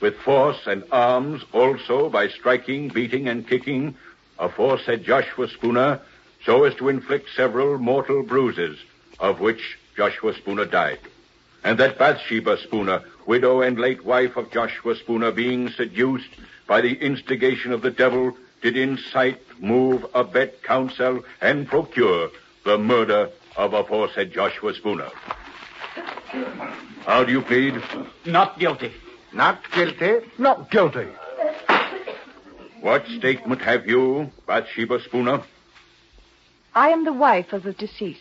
with 0.00 0.16
force 0.18 0.66
and 0.66 0.84
arms 0.90 1.42
also 1.52 2.08
by 2.08 2.28
striking, 2.28 2.88
beating, 2.88 3.28
and 3.28 3.46
kicking 3.46 3.94
aforesaid 4.38 5.04
Joshua 5.04 5.48
Spooner, 5.48 6.00
so 6.44 6.64
as 6.64 6.74
to 6.76 6.88
inflict 6.88 7.28
several 7.36 7.78
mortal 7.78 8.22
bruises, 8.22 8.78
of 9.18 9.40
which 9.40 9.78
Joshua 9.96 10.34
Spooner 10.34 10.64
died. 10.64 11.00
And 11.62 11.78
that 11.78 11.98
Bathsheba 11.98 12.56
Spooner, 12.62 13.02
widow 13.26 13.60
and 13.60 13.78
late 13.78 14.02
wife 14.04 14.36
of 14.36 14.50
Joshua 14.50 14.96
Spooner, 14.96 15.30
being 15.30 15.68
seduced 15.68 16.30
by 16.66 16.80
the 16.80 16.94
instigation 16.94 17.72
of 17.72 17.82
the 17.82 17.90
devil, 17.90 18.34
did 18.62 18.76
incite, 18.76 19.40
move, 19.60 20.06
abet, 20.14 20.62
counsel, 20.62 21.22
and 21.42 21.68
procure 21.68 22.30
the 22.64 22.78
murder 22.78 23.30
of 23.56 23.74
aforesaid 23.74 24.32
Joshua 24.32 24.72
Spooner. 24.74 25.10
How 27.04 27.24
do 27.24 27.32
you 27.32 27.42
plead? 27.42 27.82
Not 28.26 28.58
guilty. 28.58 28.92
Not 29.32 29.60
guilty. 29.72 30.26
Not 30.38 30.70
guilty. 30.70 31.08
What 32.80 33.06
statement 33.06 33.60
have 33.62 33.86
you, 33.86 34.30
Bathsheba 34.46 35.00
Spooner? 35.04 35.42
I 36.74 36.88
am 36.90 37.04
the 37.04 37.12
wife 37.12 37.52
of 37.52 37.62
the 37.62 37.72
deceased. 37.72 38.20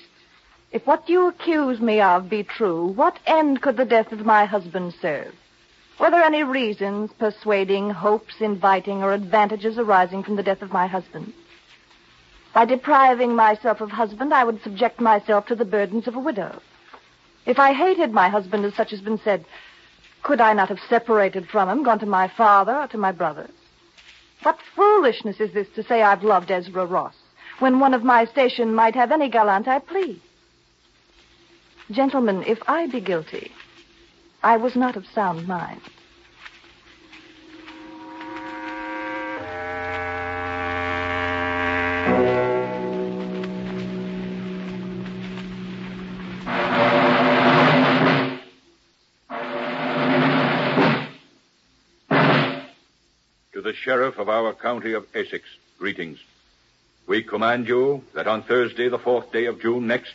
If 0.71 0.85
what 0.85 1.09
you 1.09 1.27
accuse 1.27 1.79
me 1.79 1.99
of 2.01 2.29
be 2.29 2.43
true, 2.43 2.87
what 2.87 3.19
end 3.25 3.61
could 3.61 3.77
the 3.77 3.85
death 3.85 4.11
of 4.11 4.25
my 4.25 4.45
husband 4.45 4.93
serve? 5.01 5.33
Were 5.99 6.11
there 6.11 6.23
any 6.23 6.43
reasons, 6.43 7.11
persuading, 7.19 7.89
hopes, 7.89 8.35
inviting, 8.39 9.03
or 9.03 9.13
advantages 9.13 9.77
arising 9.77 10.23
from 10.23 10.35
the 10.35 10.43
death 10.43 10.61
of 10.61 10.71
my 10.71 10.87
husband? 10.87 11.33
By 12.53 12.65
depriving 12.65 13.35
myself 13.35 13.81
of 13.81 13.91
husband, 13.91 14.33
I 14.33 14.43
would 14.43 14.61
subject 14.63 14.99
myself 15.01 15.47
to 15.47 15.55
the 15.55 15.65
burdens 15.65 16.07
of 16.07 16.15
a 16.15 16.19
widow. 16.19 16.61
If 17.49 17.57
I 17.57 17.73
hated 17.73 18.13
my 18.13 18.29
husband, 18.29 18.63
as 18.63 18.75
such 18.75 18.91
has 18.91 19.01
been 19.01 19.17
said, 19.17 19.43
could 20.21 20.39
I 20.39 20.53
not 20.53 20.69
have 20.69 20.79
separated 20.87 21.49
from 21.49 21.67
him, 21.67 21.81
gone 21.81 21.97
to 21.97 22.05
my 22.05 22.27
father 22.27 22.75
or 22.75 22.87
to 22.89 22.97
my 22.99 23.11
brothers? 23.11 23.49
What 24.43 24.59
foolishness 24.75 25.39
is 25.39 25.51
this 25.51 25.67
to 25.69 25.81
say 25.81 26.03
I've 26.03 26.23
loved 26.23 26.51
Ezra 26.51 26.85
Ross, 26.85 27.15
when 27.57 27.79
one 27.79 27.95
of 27.95 28.03
my 28.03 28.25
station 28.25 28.75
might 28.75 28.93
have 28.93 29.11
any 29.11 29.29
gallant 29.29 29.67
I 29.67 29.79
please? 29.79 30.21
Gentlemen, 31.89 32.43
if 32.45 32.59
I 32.67 32.85
be 32.85 33.01
guilty, 33.01 33.51
I 34.43 34.57
was 34.57 34.75
not 34.75 34.95
of 34.95 35.07
sound 35.07 35.47
mind. 35.47 35.81
Sheriff 53.83 54.17
of 54.17 54.29
our 54.29 54.53
county 54.53 54.93
of 54.93 55.05
Essex, 55.15 55.43
greetings. 55.77 56.19
We 57.07 57.23
command 57.23 57.67
you 57.67 58.03
that 58.13 58.27
on 58.27 58.43
Thursday, 58.43 58.89
the 58.89 58.99
fourth 58.99 59.31
day 59.31 59.45
of 59.45 59.61
June 59.61 59.87
next, 59.87 60.13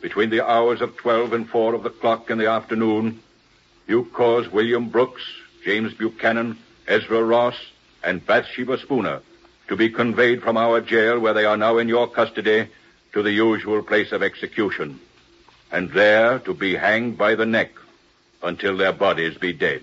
between 0.00 0.30
the 0.30 0.46
hours 0.46 0.80
of 0.80 0.96
12 0.96 1.32
and 1.32 1.48
4 1.48 1.74
of 1.74 1.82
the 1.82 1.90
clock 1.90 2.30
in 2.30 2.38
the 2.38 2.50
afternoon, 2.50 3.20
you 3.86 4.04
cause 4.12 4.48
William 4.50 4.88
Brooks, 4.88 5.22
James 5.64 5.94
Buchanan, 5.94 6.58
Ezra 6.86 7.22
Ross, 7.22 7.56
and 8.02 8.24
Bathsheba 8.24 8.78
Spooner 8.78 9.22
to 9.68 9.76
be 9.76 9.90
conveyed 9.90 10.42
from 10.42 10.56
our 10.56 10.80
jail 10.80 11.18
where 11.18 11.34
they 11.34 11.44
are 11.44 11.56
now 11.56 11.78
in 11.78 11.88
your 11.88 12.08
custody 12.08 12.68
to 13.12 13.22
the 13.22 13.32
usual 13.32 13.82
place 13.82 14.12
of 14.12 14.22
execution, 14.22 15.00
and 15.70 15.90
there 15.90 16.38
to 16.40 16.54
be 16.54 16.74
hanged 16.74 17.16
by 17.18 17.34
the 17.34 17.46
neck 17.46 17.70
until 18.42 18.76
their 18.76 18.92
bodies 18.92 19.36
be 19.36 19.52
dead. 19.52 19.82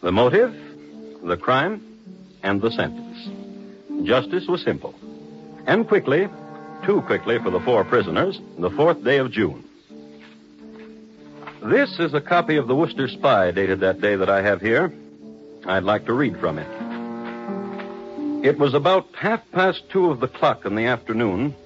The 0.00 0.12
motive, 0.12 0.54
the 1.24 1.36
crime, 1.36 1.82
and 2.42 2.60
the 2.60 2.70
sentence. 2.70 4.06
Justice 4.06 4.46
was 4.46 4.62
simple. 4.62 4.94
And 5.66 5.88
quickly, 5.88 6.28
too 6.86 7.02
quickly 7.02 7.38
for 7.40 7.50
the 7.50 7.60
four 7.60 7.84
prisoners, 7.84 8.40
the 8.58 8.70
fourth 8.70 9.02
day 9.02 9.18
of 9.18 9.32
June. 9.32 9.64
This 11.64 11.98
is 11.98 12.14
a 12.14 12.20
copy 12.20 12.56
of 12.56 12.68
the 12.68 12.76
Worcester 12.76 13.08
Spy 13.08 13.50
dated 13.50 13.80
that 13.80 14.00
day 14.00 14.14
that 14.14 14.30
I 14.30 14.42
have 14.42 14.60
here. 14.60 14.92
I'd 15.66 15.82
like 15.82 16.06
to 16.06 16.12
read 16.12 16.38
from 16.38 16.58
it. 16.58 16.68
It 18.46 18.56
was 18.56 18.74
about 18.74 19.08
half 19.18 19.42
past 19.50 19.82
two 19.90 20.12
of 20.12 20.20
the 20.20 20.28
clock 20.28 20.64
in 20.64 20.76
the 20.76 20.86
afternoon 20.86 21.56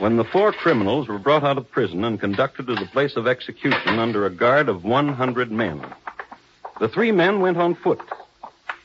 when 0.00 0.16
the 0.16 0.24
four 0.24 0.52
criminals 0.52 1.06
were 1.06 1.20
brought 1.20 1.44
out 1.44 1.56
of 1.56 1.70
prison 1.70 2.02
and 2.02 2.18
conducted 2.18 2.66
to 2.66 2.74
the 2.74 2.88
place 2.92 3.16
of 3.16 3.28
execution 3.28 4.00
under 4.00 4.26
a 4.26 4.30
guard 4.30 4.68
of 4.68 4.82
100 4.84 5.52
men. 5.52 5.84
The 6.80 6.88
three 6.88 7.12
men 7.12 7.40
went 7.40 7.58
on 7.58 7.74
foot. 7.74 8.00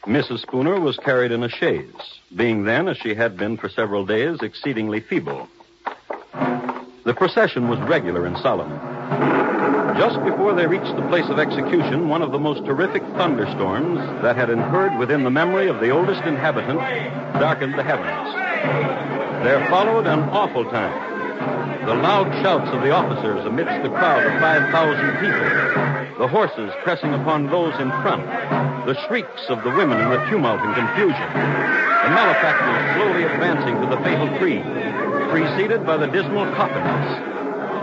Mrs. 0.05 0.41
Spooner 0.41 0.81
was 0.81 0.97
carried 0.97 1.31
in 1.31 1.43
a 1.43 1.49
chaise, 1.49 2.19
being 2.35 2.65
then, 2.65 2.89
as 2.89 2.97
she 2.97 3.15
had 3.15 3.37
been 3.37 3.55
for 3.55 3.69
several 3.69 4.05
days, 4.05 4.39
exceedingly 4.41 4.99
feeble. 4.99 5.47
The 7.05 7.13
procession 7.13 7.69
was 7.69 7.79
regular 7.87 8.25
and 8.25 8.37
solemn. 8.39 8.69
Just 9.97 10.21
before 10.25 10.53
they 10.53 10.67
reached 10.67 10.93
the 10.97 11.07
place 11.07 11.29
of 11.29 11.39
execution, 11.39 12.09
one 12.09 12.21
of 12.21 12.33
the 12.33 12.37
most 12.37 12.65
terrific 12.65 13.01
thunderstorms 13.15 13.99
that 14.21 14.35
had 14.35 14.49
occurred 14.49 14.99
within 14.99 15.23
the 15.23 15.31
memory 15.31 15.69
of 15.69 15.79
the 15.79 15.91
oldest 15.91 16.21
inhabitant 16.23 16.79
darkened 17.39 17.79
the 17.79 17.83
heavens. 17.83 18.33
There 19.45 19.65
followed 19.69 20.05
an 20.05 20.19
awful 20.35 20.65
time. 20.65 21.85
The 21.85 21.95
loud 21.95 22.27
shouts 22.43 22.69
of 22.75 22.81
the 22.81 22.91
officers 22.91 23.45
amidst 23.45 23.83
the 23.83 23.89
crowd 23.89 24.25
of 24.25 24.41
5,000 24.41 25.17
people. 25.21 26.04
The 26.17 26.29
horses 26.29 26.71
pressing 26.83 27.13
upon 27.13 27.47
those 27.47 27.75
in 27.75 27.91
front. 27.99 28.23
The 28.87 28.95
shrieks 29.05 29.49
of 29.49 29.61
the 29.63 29.69
women 29.69 29.99
in 29.99 30.09
the 30.09 30.23
tumult 30.31 30.61
and 30.61 30.73
confusion. 30.73 31.27
The 31.27 32.11
malefactors 32.15 32.95
slowly 32.95 33.23
advancing 33.27 33.75
to 33.83 33.87
the 33.91 33.99
fatal 33.99 34.31
tree, 34.39 34.63
preceded 35.27 35.85
by 35.85 35.97
the 35.97 36.07
dismal 36.07 36.45
coffins. 36.55 37.03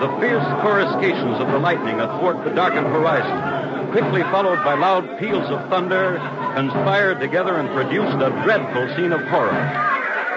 The 0.00 0.08
fierce 0.16 0.48
coruscations 0.64 1.44
of 1.44 1.52
the 1.52 1.58
lightning 1.58 2.00
athwart 2.00 2.42
the 2.42 2.54
darkened 2.56 2.86
horizon, 2.86 3.92
quickly 3.92 4.22
followed 4.32 4.64
by 4.64 4.80
loud 4.80 5.18
peals 5.18 5.50
of 5.50 5.68
thunder, 5.68 6.16
conspired 6.56 7.20
together 7.20 7.56
and 7.58 7.68
produced 7.76 8.16
a 8.16 8.32
dreadful 8.48 8.88
scene 8.96 9.12
of 9.12 9.20
horror. 9.28 9.52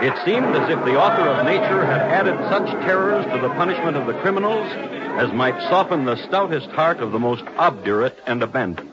It 0.02 0.14
seemed 0.26 0.56
as 0.56 0.70
if 0.70 0.84
the 0.84 1.00
author 1.00 1.28
of 1.30 1.46
nature 1.46 1.86
had 1.86 2.02
added 2.02 2.36
such 2.50 2.70
terrors 2.86 3.26
to 3.26 3.40
the 3.40 3.54
punishment 3.56 3.96
of 3.96 4.08
the 4.08 4.20
criminals 4.22 4.70
as 5.18 5.32
might 5.32 5.58
soften 5.70 6.04
the 6.04 6.18
stoutest 6.28 6.68
heart 6.72 7.00
of 7.00 7.14
the 7.14 7.20
most 7.20 7.44
obdurate 7.58 8.20
and 8.28 8.44
abandoned. 8.44 8.92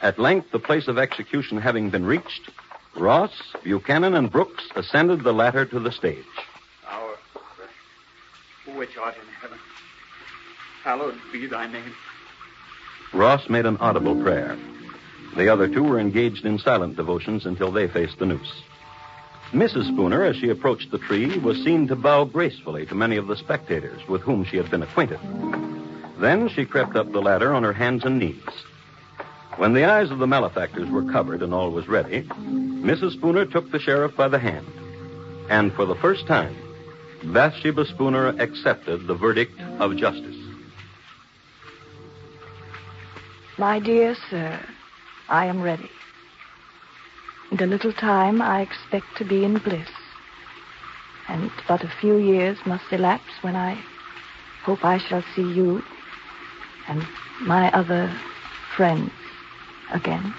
At 0.00 0.18
length, 0.18 0.52
the 0.52 0.60
place 0.60 0.86
of 0.86 0.96
execution 0.96 1.58
having 1.58 1.90
been 1.90 2.06
reached, 2.06 2.50
Ross, 2.96 3.32
Buchanan, 3.64 4.14
and 4.14 4.30
Brooks 4.30 4.62
ascended 4.76 5.24
the 5.24 5.32
ladder 5.32 5.64
to 5.66 5.80
the 5.80 5.90
stage. 5.90 6.24
Our 6.86 7.16
which 8.76 8.96
art 8.96 9.16
in 9.16 9.26
heaven, 9.40 9.58
hallowed 10.84 11.18
be 11.32 11.46
thy 11.46 11.66
name. 11.66 11.92
Ross 13.12 13.48
made 13.48 13.66
an 13.66 13.76
audible 13.78 14.22
prayer. 14.22 14.56
The 15.36 15.48
other 15.48 15.66
two 15.66 15.82
were 15.82 15.98
engaged 15.98 16.46
in 16.46 16.60
silent 16.60 16.94
devotions 16.94 17.44
until 17.44 17.72
they 17.72 17.88
faced 17.88 18.20
the 18.20 18.26
noose. 18.26 18.62
Mrs. 19.52 19.88
Spooner, 19.88 20.24
as 20.24 20.36
she 20.36 20.50
approached 20.50 20.90
the 20.90 20.98
tree, 20.98 21.38
was 21.38 21.62
seen 21.64 21.88
to 21.88 21.96
bow 21.96 22.24
gracefully 22.24 22.84
to 22.86 22.94
many 22.94 23.16
of 23.16 23.28
the 23.28 23.36
spectators 23.36 24.06
with 24.06 24.20
whom 24.20 24.44
she 24.44 24.58
had 24.58 24.70
been 24.70 24.82
acquainted. 24.82 25.18
Then 26.18 26.48
she 26.48 26.66
crept 26.66 26.96
up 26.96 27.10
the 27.12 27.22
ladder 27.22 27.54
on 27.54 27.62
her 27.62 27.72
hands 27.72 28.04
and 28.04 28.18
knees. 28.18 28.42
When 29.56 29.72
the 29.72 29.84
eyes 29.84 30.10
of 30.10 30.18
the 30.18 30.26
malefactors 30.26 30.90
were 30.90 31.10
covered 31.10 31.42
and 31.42 31.54
all 31.54 31.70
was 31.70 31.88
ready, 31.88 32.22
Mrs. 32.22 33.12
Spooner 33.12 33.46
took 33.46 33.70
the 33.70 33.78
sheriff 33.78 34.14
by 34.14 34.28
the 34.28 34.38
hand. 34.38 34.66
And 35.48 35.72
for 35.72 35.86
the 35.86 35.94
first 35.96 36.26
time, 36.26 36.54
Bathsheba 37.24 37.86
Spooner 37.86 38.28
accepted 38.38 39.06
the 39.06 39.14
verdict 39.14 39.58
of 39.78 39.96
justice. 39.96 40.36
My 43.56 43.80
dear 43.80 44.14
sir, 44.30 44.60
I 45.28 45.46
am 45.46 45.62
ready. 45.62 45.90
In 47.50 47.62
a 47.62 47.66
little 47.66 47.92
time, 47.92 48.42
I 48.42 48.60
expect 48.60 49.16
to 49.16 49.24
be 49.24 49.44
in 49.44 49.58
bliss. 49.58 49.88
And 51.28 51.50
but 51.66 51.82
a 51.82 51.88
few 52.00 52.16
years 52.16 52.58
must 52.66 52.92
elapse 52.92 53.32
when 53.42 53.56
I 53.56 53.82
hope 54.64 54.84
I 54.84 54.98
shall 54.98 55.24
see 55.34 55.50
you 55.52 55.82
and 56.88 57.06
my 57.40 57.70
other 57.72 58.14
friends 58.76 59.12
again. 59.92 60.34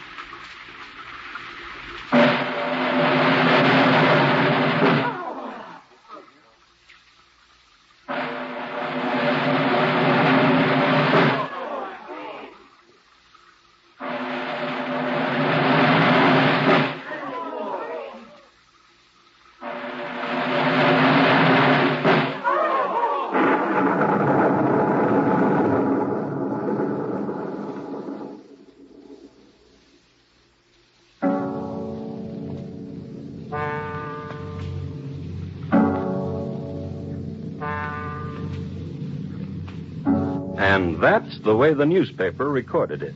The 41.49 41.55
way 41.55 41.73
the 41.73 41.83
newspaper 41.83 42.47
recorded 42.47 43.01
it. 43.01 43.15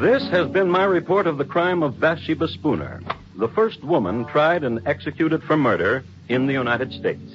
This 0.00 0.28
has 0.30 0.48
been 0.48 0.68
my 0.68 0.82
report 0.82 1.28
of 1.28 1.38
the 1.38 1.44
crime 1.44 1.84
of 1.84 2.00
Bathsheba 2.00 2.48
Spooner, 2.48 3.00
the 3.36 3.46
first 3.46 3.84
woman 3.84 4.24
tried 4.24 4.64
and 4.64 4.84
executed 4.84 5.44
for 5.44 5.56
murder 5.56 6.02
in 6.28 6.48
the 6.48 6.52
United 6.52 6.92
States. 6.92 7.27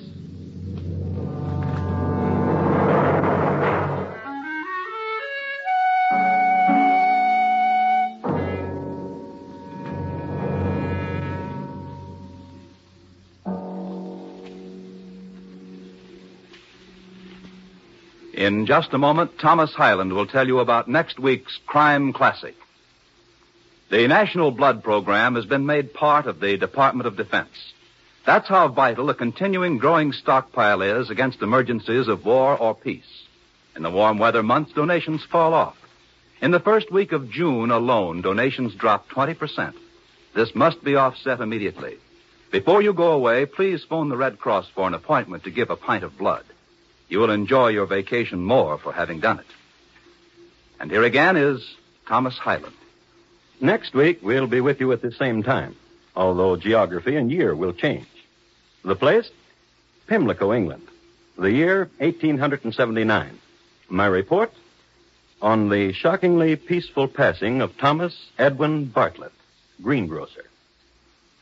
In 18.44 18.66
just 18.66 18.92
a 18.92 18.98
moment, 18.98 19.40
Thomas 19.40 19.74
Hyland 19.74 20.12
will 20.12 20.28
tell 20.28 20.46
you 20.46 20.60
about 20.60 20.90
next 20.90 21.18
week's 21.18 21.58
Crime 21.66 22.12
Classic. 22.12 22.54
The 23.90 24.06
National 24.06 24.52
Blood 24.52 24.84
Program 24.84 25.36
has 25.36 25.46
been 25.46 25.66
made 25.66 25.94
part 25.94 26.28
of 26.28 26.42
the 26.42 26.58
Department 26.58 27.08
of 27.08 27.16
Defense. 27.16 27.72
That's 28.26 28.50
how 28.50 28.68
vital 28.68 29.10
a 29.10 29.16
continuing 29.16 29.78
growing 29.78 30.12
stockpile 30.12 30.82
is 30.82 31.10
against 31.10 31.42
emergencies 31.42 32.10
of 32.10 32.26
war 32.26 32.58
or 32.58 32.76
peace. 32.76 33.28
In 33.78 33.84
the 33.84 33.90
warm 33.90 34.20
weather 34.20 34.44
months, 34.44 34.74
donations 34.74 35.24
fall 35.32 35.54
off. 35.54 35.78
In 36.42 36.52
the 36.52 36.60
first 36.60 36.92
week 36.92 37.14
of 37.14 37.32
June 37.32 37.72
alone, 37.72 38.22
donations 38.22 38.76
drop 38.76 39.08
20%. 39.08 39.74
This 40.36 40.54
must 40.54 40.84
be 40.84 40.98
offset 40.98 41.40
immediately. 41.40 41.96
Before 42.52 42.82
you 42.82 42.92
go 42.92 43.14
away, 43.14 43.46
please 43.46 43.86
phone 43.86 44.10
the 44.10 44.18
Red 44.18 44.38
Cross 44.38 44.68
for 44.76 44.86
an 44.86 44.94
appointment 44.94 45.46
to 45.46 45.50
give 45.50 45.70
a 45.70 45.78
pint 45.78 46.04
of 46.04 46.18
blood. 46.18 46.44
You 47.14 47.20
will 47.20 47.30
enjoy 47.30 47.68
your 47.68 47.86
vacation 47.86 48.44
more 48.44 48.80
for 48.80 48.92
having 48.92 49.20
done 49.20 49.38
it. 49.38 49.46
And 50.80 50.90
here 50.90 51.04
again 51.04 51.38
is 51.38 51.64
Thomas 52.08 52.36
Hyland. 52.40 52.74
Next 53.62 53.94
week, 53.94 54.22
we'll 54.24 54.48
be 54.48 54.62
with 54.62 54.80
you 54.80 54.92
at 54.94 55.04
the 55.04 55.12
same 55.12 55.44
time, 55.44 55.76
although 56.16 56.56
geography 56.56 57.16
and 57.16 57.32
year 57.32 57.56
will 57.56 57.72
change. 57.72 58.08
The 58.84 58.96
place? 58.96 59.30
Pimlico, 60.08 60.54
England. 60.54 60.88
The 61.38 61.52
year, 61.52 61.82
1879. 62.00 63.40
My 63.90 64.08
report? 64.08 64.52
On 65.40 65.70
the 65.70 65.94
shockingly 65.94 66.56
peaceful 66.56 67.08
passing 67.08 67.62
of 67.62 67.78
Thomas 67.78 68.18
Edwin 68.40 68.86
Bartlett, 68.86 69.34
greengrocer. 69.84 70.46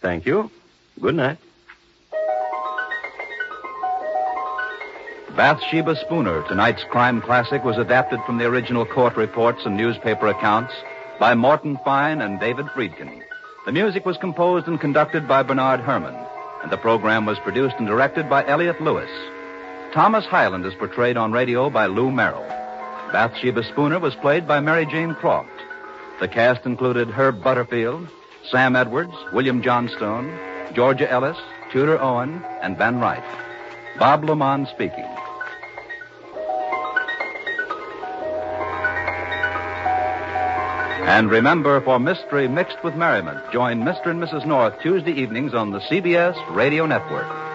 Thank 0.01 0.25
you. 0.25 0.51
Good 0.99 1.15
night. 1.15 1.37
Bathsheba 5.35 5.95
Spooner, 5.95 6.43
tonight's 6.49 6.83
crime 6.83 7.21
classic, 7.21 7.63
was 7.63 7.77
adapted 7.77 8.19
from 8.25 8.37
the 8.37 8.45
original 8.45 8.85
court 8.85 9.15
reports 9.15 9.61
and 9.65 9.77
newspaper 9.77 10.27
accounts 10.27 10.73
by 11.19 11.35
Morton 11.35 11.79
Fine 11.85 12.19
and 12.19 12.37
David 12.37 12.65
Friedkin. 12.67 13.21
The 13.65 13.71
music 13.71 14.05
was 14.05 14.17
composed 14.17 14.67
and 14.67 14.79
conducted 14.79 15.29
by 15.29 15.43
Bernard 15.43 15.79
Herrmann, 15.79 16.17
and 16.61 16.69
the 16.69 16.77
program 16.77 17.25
was 17.25 17.39
produced 17.39 17.75
and 17.79 17.87
directed 17.87 18.29
by 18.29 18.45
Elliott 18.45 18.81
Lewis. 18.81 19.09
Thomas 19.93 20.25
Hyland 20.25 20.65
is 20.65 20.75
portrayed 20.75 21.15
on 21.15 21.31
radio 21.31 21.69
by 21.69 21.85
Lou 21.85 22.11
Merrill. 22.11 22.45
Bathsheba 23.13 23.63
Spooner 23.63 23.99
was 23.99 24.15
played 24.15 24.45
by 24.45 24.59
Mary 24.59 24.85
Jane 24.85 25.15
Croft. 25.15 25.49
The 26.19 26.27
cast 26.27 26.65
included 26.65 27.09
Herb 27.09 27.41
Butterfield, 27.41 28.09
Sam 28.49 28.75
Edwards, 28.75 29.13
William 29.31 29.61
Johnstone, 29.61 30.37
Georgia 30.73 31.09
Ellis, 31.09 31.37
Tudor 31.71 32.01
Owen, 32.01 32.43
and 32.61 32.77
Ben 32.77 32.99
Wright. 32.99 33.23
Bob 33.99 34.23
LeMond 34.23 34.69
speaking. 34.69 35.05
And 41.07 41.29
remember, 41.29 41.81
for 41.81 41.99
mystery 41.99 42.47
mixed 42.47 42.83
with 42.83 42.95
merriment, 42.95 43.39
join 43.51 43.81
Mr. 43.81 44.07
and 44.07 44.23
Mrs. 44.23 44.45
North 44.45 44.79
Tuesday 44.81 45.11
evenings 45.11 45.53
on 45.53 45.71
the 45.71 45.79
CBS 45.79 46.35
Radio 46.55 46.85
Network. 46.85 47.50